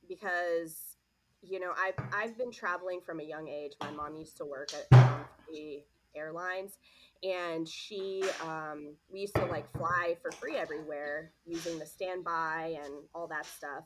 because, 0.08 0.98
you 1.42 1.60
know, 1.60 1.72
I've, 1.78 1.96
I've 2.14 2.38
been 2.38 2.52
traveling 2.52 3.02
from 3.02 3.20
a 3.20 3.24
young 3.24 3.48
age. 3.48 3.74
My 3.82 3.92
mom 3.92 4.16
used 4.16 4.38
to 4.38 4.46
work 4.46 4.70
at 4.74 4.98
um, 4.98 5.26
the 5.52 5.84
airlines 6.16 6.78
and 7.24 7.68
she 7.68 8.24
um, 8.44 8.96
we 9.12 9.22
used 9.22 9.36
to 9.36 9.46
like 9.46 9.72
fly 9.78 10.16
for 10.22 10.32
free 10.32 10.58
everywhere 10.58 11.32
using 11.46 11.78
the 11.78 11.86
standby 11.86 12.78
and 12.84 12.94
all 13.14 13.28
that 13.28 13.46
stuff 13.46 13.84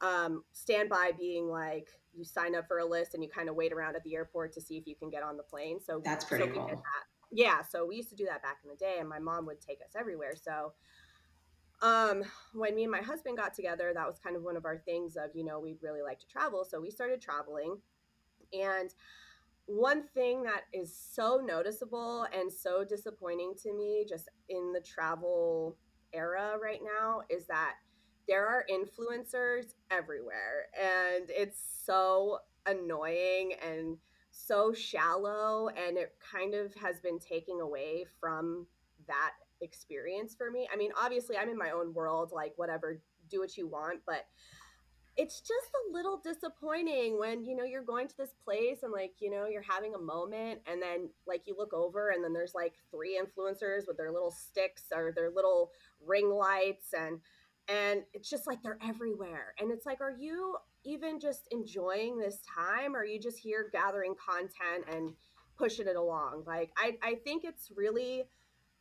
um, 0.00 0.42
standby 0.52 1.12
being 1.18 1.48
like 1.48 1.88
you 2.14 2.24
sign 2.24 2.54
up 2.54 2.66
for 2.66 2.78
a 2.78 2.84
list 2.84 3.14
and 3.14 3.22
you 3.22 3.28
kind 3.28 3.48
of 3.48 3.54
wait 3.54 3.72
around 3.72 3.96
at 3.96 4.02
the 4.04 4.14
airport 4.14 4.52
to 4.52 4.60
see 4.60 4.76
if 4.76 4.86
you 4.86 4.94
can 4.96 5.10
get 5.10 5.22
on 5.22 5.36
the 5.36 5.42
plane 5.42 5.78
so 5.80 6.00
That's 6.04 6.24
pretty 6.24 6.46
did 6.46 6.54
cool. 6.54 6.66
that 6.66 6.76
yeah 7.30 7.62
so 7.62 7.86
we 7.86 7.96
used 7.96 8.10
to 8.10 8.16
do 8.16 8.26
that 8.26 8.42
back 8.42 8.58
in 8.64 8.70
the 8.70 8.76
day 8.76 8.96
and 8.98 9.08
my 9.08 9.18
mom 9.18 9.46
would 9.46 9.60
take 9.60 9.78
us 9.78 9.92
everywhere 9.98 10.34
so 10.34 10.72
um 11.82 12.22
when 12.54 12.74
me 12.74 12.84
and 12.84 12.92
my 12.92 13.02
husband 13.02 13.36
got 13.36 13.52
together 13.54 13.92
that 13.94 14.06
was 14.06 14.18
kind 14.18 14.36
of 14.36 14.42
one 14.42 14.56
of 14.56 14.64
our 14.64 14.78
things 14.78 15.16
of 15.16 15.30
you 15.34 15.44
know 15.44 15.58
we'd 15.60 15.82
really 15.82 16.02
like 16.02 16.18
to 16.18 16.26
travel 16.28 16.64
so 16.64 16.80
we 16.80 16.90
started 16.90 17.20
traveling. 17.20 17.76
And 18.52 18.92
one 19.66 20.02
thing 20.02 20.42
that 20.42 20.62
is 20.72 20.94
so 20.94 21.40
noticeable 21.44 22.26
and 22.36 22.52
so 22.52 22.84
disappointing 22.84 23.54
to 23.62 23.72
me 23.72 24.04
just 24.08 24.28
in 24.48 24.72
the 24.72 24.80
travel 24.80 25.76
era 26.12 26.56
right 26.60 26.80
now 26.82 27.22
is 27.30 27.46
that 27.46 27.74
there 28.28 28.46
are 28.46 28.64
influencers 28.70 29.74
everywhere 29.90 30.66
and 30.78 31.30
it's 31.30 31.60
so 31.84 32.38
annoying 32.66 33.52
and 33.66 33.96
so 34.30 34.72
shallow 34.72 35.68
and 35.68 35.96
it 35.96 36.14
kind 36.32 36.54
of 36.54 36.74
has 36.74 37.00
been 37.00 37.18
taking 37.18 37.60
away 37.60 38.04
from 38.20 38.66
that 39.06 39.32
experience 39.62 40.34
for 40.36 40.50
me. 40.50 40.68
I 40.72 40.76
mean, 40.76 40.90
obviously 41.00 41.36
I'm 41.36 41.48
in 41.48 41.56
my 41.56 41.70
own 41.70 41.94
world 41.94 42.30
like 42.34 42.52
whatever, 42.56 43.00
do 43.30 43.40
what 43.40 43.56
you 43.56 43.66
want, 43.66 44.00
but 44.06 44.26
it's 45.16 45.40
just 45.40 45.50
a 45.50 45.92
little 45.92 46.20
disappointing 46.24 47.18
when 47.18 47.44
you 47.44 47.54
know 47.54 47.64
you're 47.64 47.84
going 47.84 48.08
to 48.08 48.16
this 48.16 48.34
place 48.44 48.82
and 48.82 48.92
like 48.92 49.12
you 49.20 49.30
know 49.30 49.46
you're 49.46 49.62
having 49.62 49.94
a 49.94 49.98
moment 49.98 50.60
and 50.66 50.80
then 50.80 51.10
like 51.26 51.42
you 51.46 51.54
look 51.56 51.74
over 51.74 52.10
and 52.10 52.24
then 52.24 52.32
there's 52.32 52.54
like 52.54 52.74
three 52.90 53.20
influencers 53.20 53.82
with 53.86 53.98
their 53.98 54.10
little 54.10 54.30
sticks 54.30 54.84
or 54.94 55.12
their 55.14 55.30
little 55.30 55.70
ring 56.04 56.30
lights 56.30 56.94
and 56.98 57.20
and 57.68 58.02
it's 58.12 58.28
just 58.28 58.46
like 58.46 58.60
they're 58.62 58.78
everywhere. 58.82 59.54
And 59.60 59.70
it's 59.70 59.86
like 59.86 60.00
are 60.00 60.10
you 60.10 60.56
even 60.84 61.20
just 61.20 61.42
enjoying 61.50 62.18
this 62.18 62.38
time? 62.58 62.96
Or 62.96 63.00
are 63.00 63.04
you 63.04 63.20
just 63.20 63.38
here 63.38 63.68
gathering 63.70 64.14
content 64.16 64.84
and 64.90 65.12
pushing 65.58 65.86
it 65.86 65.96
along? 65.96 66.44
Like 66.46 66.70
i 66.78 66.96
i 67.02 67.14
think 67.16 67.44
it's 67.44 67.70
really 67.76 68.24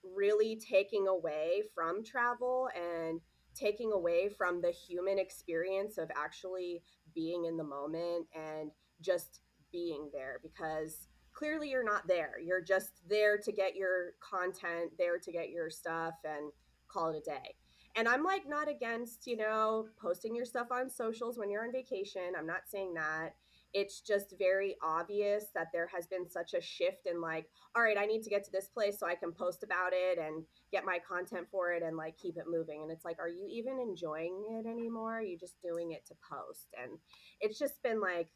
really 0.04 0.56
taking 0.56 1.08
away 1.08 1.64
from 1.74 2.04
travel 2.04 2.70
and 2.76 3.20
taking 3.56 3.92
away 3.92 4.30
from 4.30 4.62
the 4.62 4.72
human 4.72 5.20
experience 5.20 5.98
of 5.98 6.10
actually 6.16 6.82
being 7.14 7.46
in 7.46 7.58
the 7.58 7.64
moment 7.64 8.28
and 8.36 8.72
just 9.02 9.42
being 9.72 10.10
there 10.14 10.40
because 10.42 11.08
clearly 11.34 11.70
you're 11.70 11.84
not 11.84 12.08
there. 12.08 12.34
You're 12.44 12.62
just 12.62 12.92
there 13.08 13.38
to 13.38 13.52
get 13.52 13.76
your 13.76 14.12
content, 14.20 14.92
there 14.98 15.18
to 15.20 15.32
get 15.32 15.50
your 15.50 15.70
stuff 15.70 16.14
and 16.24 16.52
call 16.88 17.10
it 17.10 17.18
a 17.18 17.30
day. 17.30 17.56
And 17.96 18.08
I'm 18.08 18.24
like 18.24 18.48
not 18.48 18.70
against, 18.70 19.28
you 19.28 19.36
know, 19.36 19.88
posting 20.02 20.36
your 20.36 20.46
stuff 20.46 20.68
on 20.72 20.90
socials 20.90 21.38
when 21.38 21.50
you're 21.50 21.66
on 21.66 21.74
vacation. 21.74 22.34
I'm 22.38 22.48
not 22.48 22.70
saying 22.70 22.94
that. 22.94 23.32
It's 23.74 24.02
just 24.02 24.36
very 24.38 24.76
obvious 24.84 25.46
that 25.56 25.68
there 25.72 25.88
has 25.96 26.06
been 26.08 26.30
such 26.30 26.54
a 26.54 26.62
shift 26.62 27.06
in 27.06 27.22
like, 27.22 27.48
all 27.76 27.82
right, 27.82 27.98
I 27.98 28.06
need 28.06 28.22
to 28.24 28.30
get 28.30 28.44
to 28.44 28.52
this 28.52 28.68
place 28.68 29.00
so 29.00 29.08
I 29.08 29.16
can 29.16 29.32
post 29.32 29.64
about 29.64 29.94
it 29.94 30.18
and 30.18 30.44
get 30.72 30.84
my 30.86 31.00
content 31.00 31.48
for 31.50 31.72
it 31.72 31.82
and 31.82 31.96
like 31.96 32.18
keep 32.18 32.38
it 32.38 32.46
moving. 32.50 32.82
And 32.82 32.92
it's 32.92 33.06
like, 33.06 33.20
are 33.20 33.30
you 33.30 33.48
even 33.50 33.80
enjoying 33.80 34.44
it 34.52 34.66
anymore? 34.68 35.20
Are 35.20 35.24
you 35.24 35.38
just 35.38 35.62
doing 35.62 35.94
it 35.94 36.06
to 36.08 36.16
post? 36.30 36.68
And 36.82 37.00
it's 37.40 37.58
just 37.58 37.82
been 37.82 38.02
like 38.02 38.28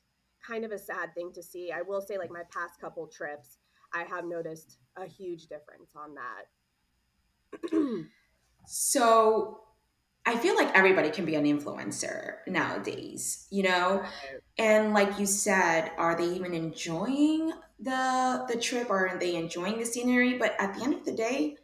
kind 0.46 0.64
of 0.64 0.72
a 0.72 0.78
sad 0.78 1.14
thing 1.16 1.32
to 1.34 1.44
see. 1.44 1.72
I 1.72 1.82
will 1.82 2.02
say, 2.02 2.18
like, 2.18 2.32
my 2.32 2.44
past 2.52 2.80
couple 2.80 3.08
trips, 3.08 3.58
I 3.94 4.04
have 4.04 4.26
noticed 4.26 4.78
a 4.96 5.06
huge 5.06 5.48
difference 5.48 5.96
on 5.96 6.16
that. 6.16 8.06
So 8.68 9.62
I 10.26 10.38
feel 10.38 10.56
like 10.56 10.76
everybody 10.76 11.12
can 11.12 11.26
be 11.26 11.36
an 11.36 11.44
influencer 11.46 12.38
nowadays, 12.48 13.48
you 13.52 13.64
know? 13.64 14.04
And 14.58 14.94
like 14.94 15.20
you 15.20 15.26
said, 15.26 15.92
are 15.98 16.16
they 16.16 16.26
even 16.26 16.54
enjoying 16.54 17.52
the 17.80 18.46
the 18.48 18.58
trip? 18.60 18.90
or 18.90 19.08
Are 19.10 19.20
they 19.20 19.36
enjoying 19.36 19.78
the 19.78 19.86
scenery? 19.86 20.38
But 20.38 20.56
at 20.60 20.76
the 20.76 20.84
end 20.84 20.94
of 20.96 21.06
the 21.06 21.12
day, 21.12 21.58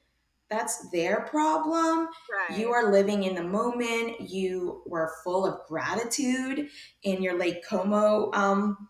that's 0.49 0.89
their 0.91 1.21
problem. 1.21 2.09
You 2.57 2.71
are 2.73 2.91
living 2.91 3.23
in 3.23 3.35
the 3.35 3.43
moment. 3.43 4.29
You 4.29 4.83
were 4.85 5.13
full 5.23 5.45
of 5.45 5.65
gratitude 5.67 6.67
in 7.03 7.23
your 7.23 7.37
Lake 7.39 7.63
Como 7.67 8.31
um, 8.33 8.89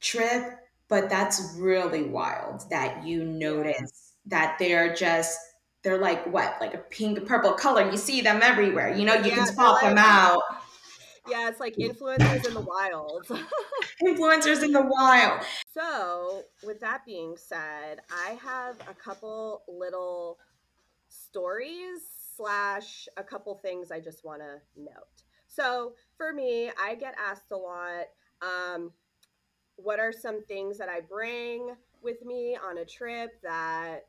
trip, 0.00 0.54
but 0.88 1.10
that's 1.10 1.56
really 1.58 2.04
wild 2.04 2.62
that 2.70 3.04
you 3.04 3.24
notice 3.24 4.14
that 4.26 4.58
they're 4.58 4.94
just 4.94 5.38
they're 5.86 5.98
like 5.98 6.26
what 6.32 6.56
like 6.60 6.74
a 6.74 6.78
pink 6.78 7.24
purple 7.26 7.52
color 7.52 7.88
you 7.88 7.96
see 7.96 8.20
them 8.20 8.40
everywhere 8.42 8.92
you 8.92 9.04
know 9.04 9.14
you 9.14 9.30
can 9.30 9.30
Yeah, 9.30 9.36
they're 9.36 9.46
spot 9.46 9.80
them 9.80 9.94
like 9.94 10.04
out 10.04 10.42
yeah, 11.28 11.48
it's 11.48 11.60
like 11.60 11.74
influencers 11.76 12.46
in 12.46 12.54
the 12.54 12.60
wild. 12.60 13.26
influencers 14.06 14.62
in 14.62 14.72
the 14.72 14.82
wild 14.82 15.44
So, 15.72 16.42
with 16.64 16.80
that 16.80 17.04
being 17.04 17.36
said, 17.36 18.00
I 18.10 18.38
have 18.42 18.76
a 18.88 18.94
couple 18.94 19.62
little 19.68 20.38
stories 21.08 22.02
slash 22.36 23.08
a 23.16 23.24
couple 23.24 23.56
things 23.56 23.90
I 23.90 24.00
just 24.00 24.24
want 24.24 24.40
to 24.42 24.60
note. 24.80 25.24
So, 25.48 25.94
for 26.16 26.32
me, 26.32 26.70
I 26.80 26.94
get 26.94 27.14
asked 27.18 27.50
a 27.50 27.56
lot, 27.56 28.04
um, 28.42 28.92
what 29.76 29.98
are 29.98 30.12
some 30.12 30.44
things 30.44 30.78
that 30.78 30.88
I 30.88 31.00
bring 31.00 31.74
with 32.02 32.24
me 32.24 32.56
on 32.56 32.78
a 32.78 32.84
trip 32.84 33.30
that 33.42 34.06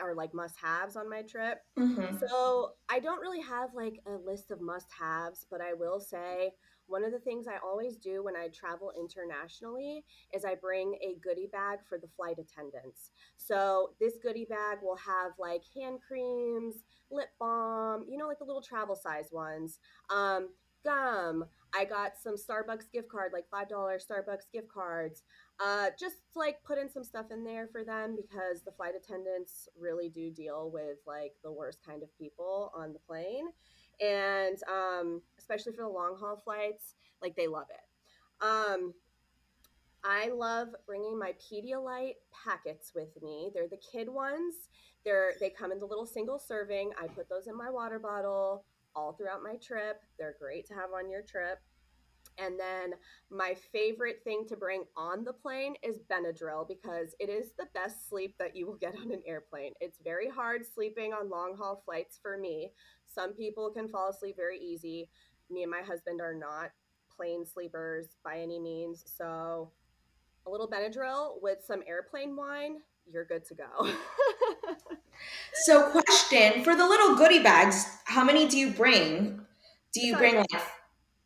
are 0.00 0.14
like 0.14 0.34
must 0.34 0.56
haves 0.62 0.96
on 0.96 1.08
my 1.08 1.22
trip? 1.22 1.58
hmm 1.76 2.16
So 2.28 2.70
I 2.88 2.98
don't 3.00 3.20
really 3.20 3.40
have 3.42 3.70
like 3.74 4.00
a 4.06 4.12
list 4.12 4.50
of 4.50 4.60
must 4.60 4.86
haves, 4.98 5.46
but 5.50 5.60
I 5.60 5.74
will 5.74 6.00
say 6.00 6.52
one 6.86 7.04
of 7.04 7.12
the 7.12 7.18
things 7.18 7.46
I 7.46 7.58
always 7.62 7.96
do 7.96 8.24
when 8.24 8.34
I 8.34 8.48
travel 8.48 8.92
internationally 8.98 10.04
is 10.32 10.44
I 10.44 10.54
bring 10.54 10.94
a 11.02 11.16
goodie 11.22 11.48
bag 11.52 11.80
for 11.86 11.98
the 11.98 12.08
flight 12.16 12.38
attendants. 12.38 13.10
So 13.36 13.90
this 14.00 14.14
goodie 14.22 14.46
bag 14.48 14.78
will 14.82 14.96
have 14.96 15.32
like 15.38 15.62
hand 15.76 15.98
creams, 16.06 16.76
lip 17.10 17.28
balm, 17.38 18.04
you 18.08 18.16
know, 18.16 18.26
like 18.26 18.38
the 18.38 18.44
little 18.44 18.62
travel 18.62 18.96
size 18.96 19.28
ones, 19.30 19.78
um, 20.10 20.48
gum. 20.84 21.44
I 21.74 21.84
got 21.84 22.12
some 22.22 22.34
Starbucks 22.36 22.90
gift 22.92 23.08
card, 23.10 23.32
like 23.32 23.44
$5 23.52 23.70
Starbucks 23.70 24.50
gift 24.52 24.68
cards. 24.72 25.22
Uh, 25.60 25.88
just 25.98 26.16
like 26.34 26.62
put 26.64 26.78
in 26.78 26.88
some 26.88 27.04
stuff 27.04 27.26
in 27.30 27.44
there 27.44 27.68
for 27.70 27.84
them 27.84 28.16
because 28.16 28.62
the 28.62 28.72
flight 28.72 28.94
attendants 28.96 29.68
really 29.78 30.08
do 30.08 30.30
deal 30.30 30.70
with 30.72 30.98
like 31.06 31.32
the 31.42 31.52
worst 31.52 31.80
kind 31.84 32.02
of 32.02 32.16
people 32.16 32.72
on 32.76 32.92
the 32.92 32.98
plane. 33.00 33.48
And 34.00 34.56
um, 34.70 35.20
especially 35.38 35.72
for 35.72 35.82
the 35.82 35.88
long 35.88 36.16
haul 36.18 36.36
flights, 36.36 36.94
like 37.20 37.36
they 37.36 37.48
love 37.48 37.66
it. 37.70 38.44
Um, 38.44 38.94
I 40.04 40.28
love 40.28 40.68
bringing 40.86 41.18
my 41.18 41.32
Pedialyte 41.32 42.14
packets 42.44 42.92
with 42.94 43.20
me. 43.20 43.50
They're 43.52 43.68
the 43.68 43.80
kid 43.92 44.08
ones. 44.08 44.54
They're 45.04 45.32
they 45.40 45.50
come 45.50 45.72
in 45.72 45.78
the 45.78 45.86
little 45.86 46.06
single 46.06 46.38
serving. 46.38 46.92
I 47.02 47.08
put 47.08 47.28
those 47.28 47.46
in 47.46 47.56
my 47.56 47.70
water 47.70 47.98
bottle 47.98 48.64
all 48.98 49.12
throughout 49.12 49.42
my 49.42 49.54
trip. 49.62 50.02
They're 50.18 50.36
great 50.40 50.66
to 50.66 50.74
have 50.74 50.90
on 50.92 51.08
your 51.08 51.22
trip. 51.22 51.60
And 52.36 52.58
then 52.58 52.94
my 53.30 53.54
favorite 53.72 54.20
thing 54.22 54.44
to 54.48 54.56
bring 54.56 54.84
on 54.96 55.24
the 55.24 55.32
plane 55.32 55.74
is 55.82 55.96
Benadryl 56.10 56.68
because 56.68 57.14
it 57.18 57.28
is 57.28 57.50
the 57.58 57.66
best 57.74 58.08
sleep 58.08 58.34
that 58.38 58.54
you 58.54 58.66
will 58.66 58.76
get 58.76 58.94
on 58.94 59.10
an 59.12 59.22
airplane. 59.26 59.72
It's 59.80 59.98
very 60.02 60.28
hard 60.28 60.62
sleeping 60.64 61.12
on 61.12 61.30
long 61.30 61.56
haul 61.56 61.82
flights 61.84 62.18
for 62.20 62.36
me. 62.36 62.72
Some 63.06 63.32
people 63.34 63.70
can 63.70 63.88
fall 63.88 64.10
asleep 64.10 64.36
very 64.36 64.58
easy. 64.58 65.10
Me 65.50 65.62
and 65.62 65.70
my 65.70 65.82
husband 65.82 66.20
are 66.20 66.34
not 66.34 66.70
plane 67.16 67.44
sleepers 67.44 68.06
by 68.24 68.38
any 68.38 68.60
means. 68.60 69.04
So 69.06 69.72
a 70.46 70.50
little 70.50 70.68
Benadryl 70.68 71.42
with 71.42 71.58
some 71.66 71.82
airplane 71.88 72.36
wine, 72.36 72.78
you're 73.12 73.24
good 73.24 73.44
to 73.44 73.54
go. 73.54 73.92
so 75.54 75.90
question 75.90 76.62
for 76.62 76.76
the 76.76 76.86
little 76.86 77.16
goodie 77.16 77.42
bags 77.42 77.86
how 78.04 78.22
many 78.22 78.46
do 78.46 78.56
you 78.56 78.70
bring 78.70 79.40
do 79.92 80.00
you 80.00 80.12
so 80.12 80.18
bring 80.18 80.36
like 80.36 80.46
I 80.54 80.60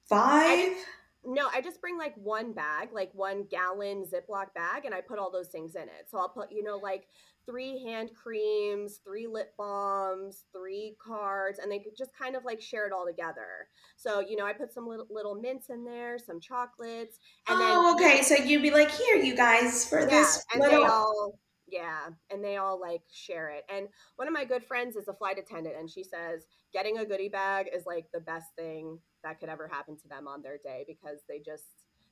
five 0.09 0.59
just 0.71 0.87
No, 1.25 1.49
I 1.53 1.61
just 1.61 1.81
bring 1.81 1.97
like 1.97 2.15
one 2.17 2.53
bag, 2.53 2.89
like 2.93 3.11
one 3.15 3.45
gallon 3.49 4.05
Ziploc 4.05 4.55
bag, 4.55 4.85
and 4.85 4.95
I 4.95 5.01
put 5.01 5.19
all 5.19 5.31
those 5.31 5.49
things 5.49 5.77
in 5.77 5.83
it. 5.83 6.09
So 6.11 6.19
I'll 6.19 6.29
put, 6.29 6.51
you 6.51 6.65
know, 6.65 6.79
like 6.79 7.07
three 7.47 7.83
hand 7.85 8.11
creams, 8.15 9.01
three 9.05 9.27
lip 9.27 9.55
balms, 9.57 10.45
three 10.53 10.97
cards, 11.05 11.59
and 11.59 11.71
they 11.71 11.79
could 11.79 11.97
just 11.97 12.11
kind 12.17 12.37
of 12.37 12.45
like 12.45 12.61
share 12.61 12.87
it 12.87 12.93
all 12.93 13.07
together. 13.07 13.69
So, 13.97 14.21
you 14.21 14.37
know, 14.37 14.45
I 14.45 14.53
put 14.53 14.73
some 14.73 14.87
little, 14.87 15.07
little 15.11 15.35
mints 15.35 15.71
in 15.71 15.85
there, 15.85 16.19
some 16.19 16.41
chocolates, 16.41 17.19
and 17.49 17.59
oh 17.61 17.83
know, 17.83 17.95
okay 17.95 18.23
so 18.23 18.35
you'd 18.35 18.63
be 18.63 18.71
like 18.71 18.91
here 18.91 19.17
you 19.17 19.37
guys 19.37 19.89
for 19.89 20.01
yeah, 20.01 20.07
this 20.07 20.45
and 20.53 20.63
they 20.63 20.69
little 20.69 20.91
all, 20.91 21.39
yeah, 21.73 22.09
and 22.31 22.45
they 22.45 22.59
all 22.59 22.79
like 22.79 23.03
share 23.11 23.49
it. 23.49 23.65
And 23.75 23.89
one 24.17 24.29
of 24.29 24.35
my 24.35 24.45
good 24.45 24.63
friends 24.63 24.95
is 24.95 25.09
a 25.09 25.15
flight 25.15 25.39
attendant, 25.39 25.75
and 25.79 25.91
she 25.91 26.05
says 26.05 26.47
getting 26.73 26.99
a 26.99 27.05
goodie 27.05 27.29
bag 27.29 27.67
is 27.75 27.87
like 27.87 28.07
the 28.13 28.21
best 28.21 28.55
thing 28.57 28.99
that 29.25 29.41
could 29.41 29.49
ever 29.49 29.69
happen 29.69 29.97
to 29.97 30.09
them 30.09 30.29
on 30.29 30.43
their 30.43 30.59
day 30.63 30.85
because 30.87 31.21
they 31.29 31.39
just, 31.39 31.65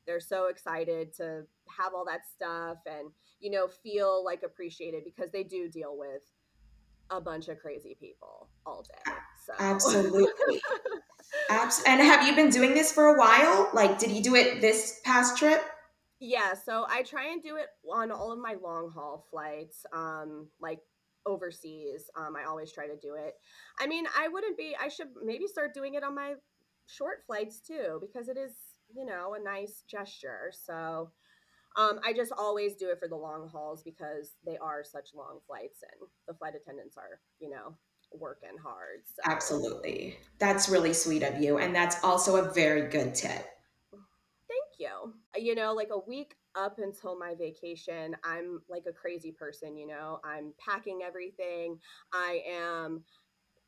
they're 0.07 0.21
so 0.21 0.47
excited 0.47 1.15
to 1.15 1.43
have 1.69 1.93
all 1.95 2.05
that 2.05 2.21
stuff 2.27 2.79
and, 2.87 3.11
you 3.41 3.51
know, 3.51 3.69
feel 3.69 4.25
like 4.25 4.43
appreciated 4.43 5.03
because 5.05 5.31
they 5.31 5.43
do 5.43 5.69
deal 5.69 5.97
with 5.97 6.23
a 7.11 7.21
bunch 7.21 7.49
of 7.49 7.59
crazy 7.59 7.97
people 7.99 8.49
all 8.65 8.83
day. 8.83 9.13
So. 9.47 9.53
absolutely 9.59 10.27
Abs- 11.51 11.83
and 11.87 12.01
have 12.01 12.27
you 12.27 12.35
been 12.35 12.51
doing 12.51 12.75
this 12.75 12.93
for 12.93 13.07
a 13.07 13.19
while 13.19 13.71
like 13.73 13.99
did 13.99 14.11
you 14.11 14.23
do 14.23 14.35
it 14.35 14.61
this 14.61 15.01
past 15.05 15.39
trip 15.39 15.63
Yeah, 16.21 16.53
so 16.53 16.85
I 16.89 17.03
try 17.03 17.29
and 17.33 17.43
do 17.43 17.57
it 17.57 17.69
on 17.91 18.11
all 18.11 18.31
of 18.31 18.39
my 18.39 18.55
long 18.63 18.91
haul 18.91 19.27
flights, 19.31 19.87
um, 19.95 20.49
like 20.61 20.81
overseas. 21.25 22.11
Um, 22.17 22.37
I 22.37 22.45
always 22.45 22.73
try 22.73 22.87
to 22.87 22.97
do 22.97 23.15
it. 23.15 23.35
I 23.81 23.87
mean, 23.87 24.05
I 24.17 24.29
wouldn't 24.29 24.59
be, 24.59 24.77
I 24.79 24.89
should 24.89 25.09
maybe 25.25 25.47
start 25.47 25.73
doing 25.73 25.95
it 25.95 26.05
on 26.05 26.15
my 26.15 26.35
short 26.87 27.23
flights 27.27 27.61
too, 27.61 27.99
because 28.01 28.29
it 28.29 28.37
is, 28.37 28.53
you 28.95 29.07
know, 29.07 29.35
a 29.35 29.43
nice 29.43 29.83
gesture. 29.89 30.53
So 30.53 31.11
um, 31.77 32.01
I 32.05 32.13
just 32.13 32.33
always 32.37 32.75
do 32.75 32.91
it 32.91 32.99
for 32.99 33.09
the 33.09 33.17
long 33.17 33.49
hauls 33.49 33.83
because 33.83 34.33
they 34.45 34.59
are 34.59 34.85
such 34.85 35.11
long 35.15 35.39
flights 35.47 35.83
and 35.83 36.09
the 36.29 36.35
flight 36.35 36.55
attendants 36.55 36.99
are, 36.99 37.21
you 37.39 37.49
know, 37.49 37.77
working 38.13 38.59
hard. 38.63 39.01
So 39.05 39.23
Absolutely. 39.25 40.19
That's 40.39 40.69
really 40.69 40.93
sweet 40.93 41.23
of 41.23 41.41
you. 41.41 41.59
And 41.59 41.75
that's 41.75 42.03
also 42.05 42.37
a 42.37 42.53
very 42.53 42.91
good 42.91 43.15
tip. 43.15 43.47
You. 44.81 45.15
You 45.37 45.55
know, 45.55 45.75
like 45.75 45.91
a 45.93 46.09
week 46.09 46.35
up 46.57 46.79
until 46.79 47.19
my 47.19 47.35
vacation, 47.35 48.17
I'm 48.25 48.63
like 48.69 48.85
a 48.89 48.93
crazy 48.93 49.31
person, 49.31 49.77
you 49.77 49.87
know. 49.87 50.21
I'm 50.25 50.53
packing 50.59 51.01
everything. 51.05 51.79
I 52.13 52.43
am, 52.51 53.05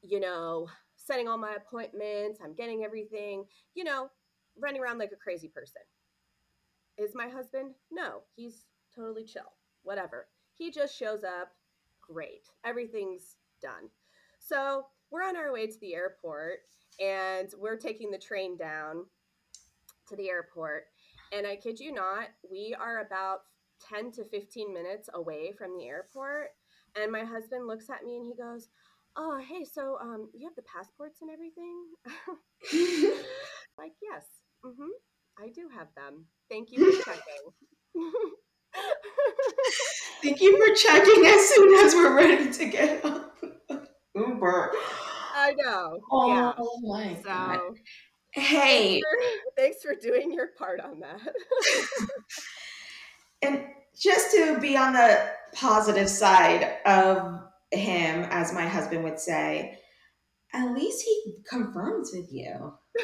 you 0.03 0.21
know, 0.21 0.69
setting 0.97 1.29
all 1.29 1.39
my 1.39 1.55
appointments. 1.55 2.41
I'm 2.43 2.55
getting 2.55 2.83
everything, 2.83 3.45
you 3.75 3.85
know, 3.85 4.11
running 4.59 4.81
around 4.81 4.99
like 4.99 5.13
a 5.13 5.17
crazy 5.17 5.49
person. 5.49 5.83
Is 6.99 7.15
my 7.15 7.29
husband? 7.29 7.75
No, 7.91 8.23
he's 8.35 8.65
totally 8.95 9.25
chill. 9.25 9.53
Whatever. 9.83 10.29
He 10.55 10.71
just 10.71 10.97
shows 10.97 11.25
up. 11.25 11.53
Great. 12.01 12.49
Everything's 12.65 13.37
done. 13.61 13.91
So 14.39 14.87
we're 15.11 15.23
on 15.23 15.37
our 15.37 15.53
way 15.53 15.67
to 15.67 15.81
the 15.81 15.95
airport 15.95 16.61
and 17.01 17.49
we're 17.59 17.77
taking 17.77 18.11
the 18.11 18.19
train 18.19 18.57
down 18.57 19.05
to 20.09 20.17
the 20.17 20.29
airport. 20.29 20.85
And 21.33 21.47
I 21.47 21.57
kid 21.57 21.81
you 21.81 21.93
not, 21.93 22.29
we 22.51 22.77
are 22.79 23.01
about 23.01 23.41
10 23.89 24.13
to 24.13 24.25
15 24.25 24.73
minutes 24.73 25.09
away 25.15 25.53
from 25.57 25.77
the 25.77 25.87
airport. 25.87 26.49
And 26.95 27.11
my 27.11 27.25
husband 27.25 27.67
looks 27.67 27.89
at 27.89 28.05
me 28.05 28.17
and 28.17 28.27
he 28.27 28.35
goes, 28.41 28.69
Oh, 29.17 29.41
hey, 29.47 29.65
so 29.65 29.99
um, 30.01 30.31
you 30.35 30.47
have 30.47 30.57
the 30.57 30.63
passports 30.63 31.21
and 31.21 31.31
everything? 31.31 31.85
like, 33.79 33.93
yes, 34.03 34.25
mm-hmm, 34.65 34.89
I 35.39 35.49
do 35.49 35.69
have 35.75 35.89
them. 35.95 36.27
Thank 36.51 36.73
you 36.73 36.93
for 36.93 37.05
checking. 37.05 37.23
Thank 40.23 40.41
you 40.41 40.57
for 40.57 40.75
checking 40.75 41.27
as 41.27 41.49
soon 41.49 41.85
as 41.85 41.95
we're 41.95 42.17
ready 42.17 42.51
to 42.53 42.65
get 42.67 43.05
on 43.05 43.25
Uber. 44.15 44.73
I 45.35 45.53
know. 45.57 45.99
Yeah. 46.27 46.53
Oh 46.57 46.81
my 46.83 47.15
God. 47.23 47.59
So 48.35 48.41
thanks 48.41 48.51
Hey, 48.51 49.01
for 49.01 49.53
thanks 49.57 49.83
for 49.83 49.95
doing 49.95 50.33
your 50.33 50.49
part 50.59 50.81
on 50.81 51.01
that. 51.01 51.21
and 53.43 53.65
just 53.99 54.35
to 54.35 54.59
be 54.61 54.77
on 54.77 54.95
the 54.95 55.31
positive 55.55 56.09
side 56.09 56.79
of 56.87 57.41
him, 57.71 58.27
as 58.31 58.53
my 58.53 58.67
husband 58.67 59.05
would 59.05 59.19
say, 59.19 59.79
at 60.53 60.75
least 60.75 61.05
he 61.05 61.35
confirms 61.49 62.13
with 62.15 62.33
you. 62.33 62.75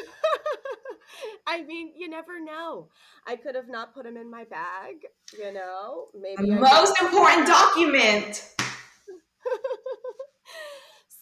I 1.47 1.63
mean, 1.63 1.93
you 1.97 2.09
never 2.09 2.39
know. 2.39 2.89
I 3.25 3.35
could 3.35 3.55
have 3.55 3.67
not 3.67 3.93
put 3.93 4.05
him 4.05 4.17
in 4.17 4.29
my 4.29 4.43
bag, 4.45 4.95
you 5.37 5.51
know? 5.51 6.07
Maybe 6.13 6.51
most 6.51 7.01
important 7.01 7.47
document. 7.47 8.53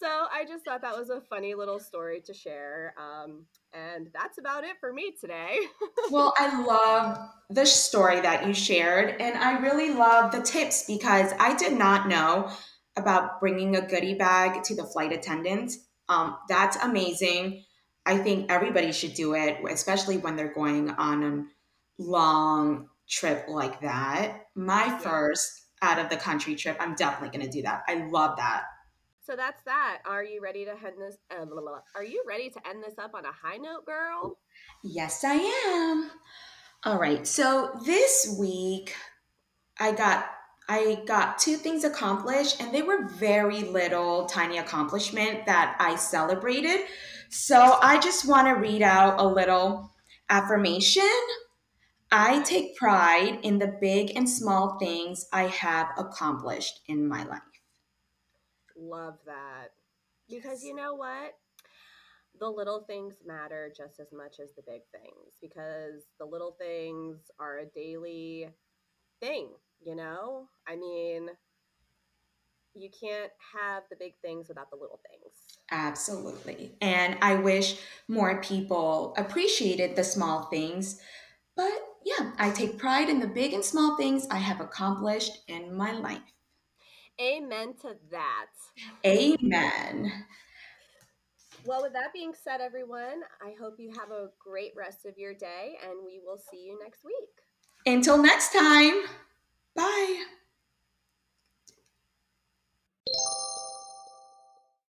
so 0.00 0.06
I 0.06 0.44
just 0.46 0.64
thought 0.64 0.82
that 0.82 0.96
was 0.96 1.10
a 1.10 1.20
funny 1.20 1.54
little 1.54 1.78
story 1.78 2.20
to 2.26 2.34
share. 2.34 2.94
Um, 2.98 3.46
and 3.72 4.08
that's 4.12 4.38
about 4.38 4.64
it 4.64 4.76
for 4.80 4.92
me 4.92 5.12
today. 5.20 5.58
well, 6.10 6.32
I 6.36 6.64
love 6.64 7.18
the 7.50 7.66
story 7.66 8.20
that 8.20 8.46
you 8.46 8.54
shared, 8.54 9.20
and 9.20 9.36
I 9.36 9.58
really 9.58 9.92
love 9.92 10.32
the 10.32 10.42
tips 10.42 10.84
because 10.86 11.32
I 11.38 11.56
did 11.56 11.76
not 11.76 12.08
know 12.08 12.50
about 12.96 13.40
bringing 13.40 13.76
a 13.76 13.80
goodie 13.80 14.14
bag 14.14 14.62
to 14.64 14.74
the 14.74 14.84
flight 14.84 15.12
attendant. 15.12 15.72
Um, 16.08 16.36
that's 16.48 16.76
amazing. 16.76 17.64
I 18.06 18.18
think 18.18 18.50
everybody 18.50 18.92
should 18.92 19.14
do 19.14 19.34
it, 19.34 19.58
especially 19.70 20.18
when 20.18 20.36
they're 20.36 20.54
going 20.54 20.90
on 20.90 21.22
a 21.22 22.02
long 22.02 22.88
trip 23.08 23.46
like 23.48 23.80
that. 23.82 24.46
My 24.54 24.86
yeah. 24.86 24.98
first 24.98 25.66
out 25.82 25.98
of 25.98 26.08
the 26.08 26.16
country 26.16 26.54
trip, 26.54 26.76
I'm 26.80 26.94
definitely 26.94 27.36
going 27.36 27.50
to 27.50 27.56
do 27.56 27.62
that. 27.62 27.82
I 27.86 28.06
love 28.10 28.36
that. 28.38 28.64
So 29.28 29.36
that's 29.36 29.62
that. 29.64 29.98
Are 30.06 30.24
you 30.24 30.40
ready 30.42 30.64
to 30.64 30.70
end 30.70 30.94
this? 30.98 31.18
Uh, 31.30 31.44
blah, 31.44 31.60
blah, 31.60 31.60
blah. 31.60 31.80
Are 31.94 32.04
you 32.04 32.24
ready 32.26 32.48
to 32.48 32.66
end 32.66 32.82
this 32.82 32.94
up 32.96 33.10
on 33.14 33.26
a 33.26 33.32
high 33.32 33.58
note, 33.58 33.84
girl? 33.84 34.38
Yes, 34.82 35.22
I 35.22 35.34
am. 35.34 36.10
All 36.84 36.98
right. 36.98 37.26
So 37.26 37.78
this 37.84 38.34
week, 38.40 38.94
I 39.78 39.92
got 39.92 40.30
I 40.66 41.02
got 41.06 41.38
two 41.38 41.56
things 41.56 41.84
accomplished, 41.84 42.62
and 42.62 42.74
they 42.74 42.80
were 42.80 43.06
very 43.06 43.64
little, 43.64 44.24
tiny 44.24 44.56
accomplishment 44.56 45.44
that 45.44 45.76
I 45.78 45.96
celebrated. 45.96 46.86
So 47.28 47.78
I 47.82 47.98
just 48.00 48.26
want 48.26 48.46
to 48.48 48.54
read 48.54 48.80
out 48.80 49.20
a 49.20 49.26
little 49.26 49.92
affirmation. 50.30 51.02
I 52.10 52.40
take 52.44 52.76
pride 52.76 53.40
in 53.42 53.58
the 53.58 53.76
big 53.78 54.16
and 54.16 54.26
small 54.26 54.78
things 54.78 55.26
I 55.34 55.48
have 55.48 55.88
accomplished 55.98 56.80
in 56.86 57.06
my 57.06 57.24
life. 57.24 57.42
Love 58.78 59.18
that. 59.26 59.72
Because 60.28 60.62
you 60.62 60.74
know 60.74 60.94
what? 60.94 61.34
The 62.38 62.48
little 62.48 62.84
things 62.86 63.14
matter 63.26 63.72
just 63.76 63.98
as 63.98 64.12
much 64.12 64.38
as 64.40 64.52
the 64.54 64.62
big 64.62 64.82
things 64.92 65.38
because 65.40 66.04
the 66.20 66.24
little 66.24 66.54
things 66.58 67.16
are 67.40 67.58
a 67.58 67.66
daily 67.66 68.48
thing, 69.20 69.48
you 69.84 69.96
know? 69.96 70.48
I 70.66 70.76
mean, 70.76 71.30
you 72.74 72.90
can't 72.90 73.32
have 73.54 73.82
the 73.90 73.96
big 73.96 74.14
things 74.22 74.48
without 74.48 74.70
the 74.70 74.76
little 74.76 75.00
things. 75.10 75.34
Absolutely. 75.70 76.76
And 76.80 77.18
I 77.20 77.34
wish 77.34 77.80
more 78.06 78.40
people 78.40 79.14
appreciated 79.16 79.96
the 79.96 80.04
small 80.04 80.44
things. 80.44 81.00
But 81.56 81.72
yeah, 82.04 82.32
I 82.38 82.50
take 82.50 82.78
pride 82.78 83.08
in 83.08 83.18
the 83.18 83.26
big 83.26 83.52
and 83.52 83.64
small 83.64 83.96
things 83.96 84.28
I 84.30 84.38
have 84.38 84.60
accomplished 84.60 85.38
in 85.48 85.74
my 85.74 85.92
life. 85.92 86.20
Amen 87.20 87.74
to 87.82 87.96
that. 88.10 88.46
Amen. 89.04 90.12
Well, 91.64 91.82
with 91.82 91.92
that 91.92 92.12
being 92.12 92.32
said, 92.32 92.60
everyone, 92.60 93.22
I 93.42 93.54
hope 93.60 93.74
you 93.78 93.90
have 93.98 94.10
a 94.10 94.28
great 94.38 94.72
rest 94.76 95.04
of 95.04 95.18
your 95.18 95.34
day 95.34 95.76
and 95.82 95.98
we 96.04 96.20
will 96.24 96.38
see 96.38 96.64
you 96.64 96.78
next 96.82 97.04
week. 97.04 97.14
Until 97.84 98.22
next 98.22 98.52
time, 98.52 99.02
bye. 99.74 100.24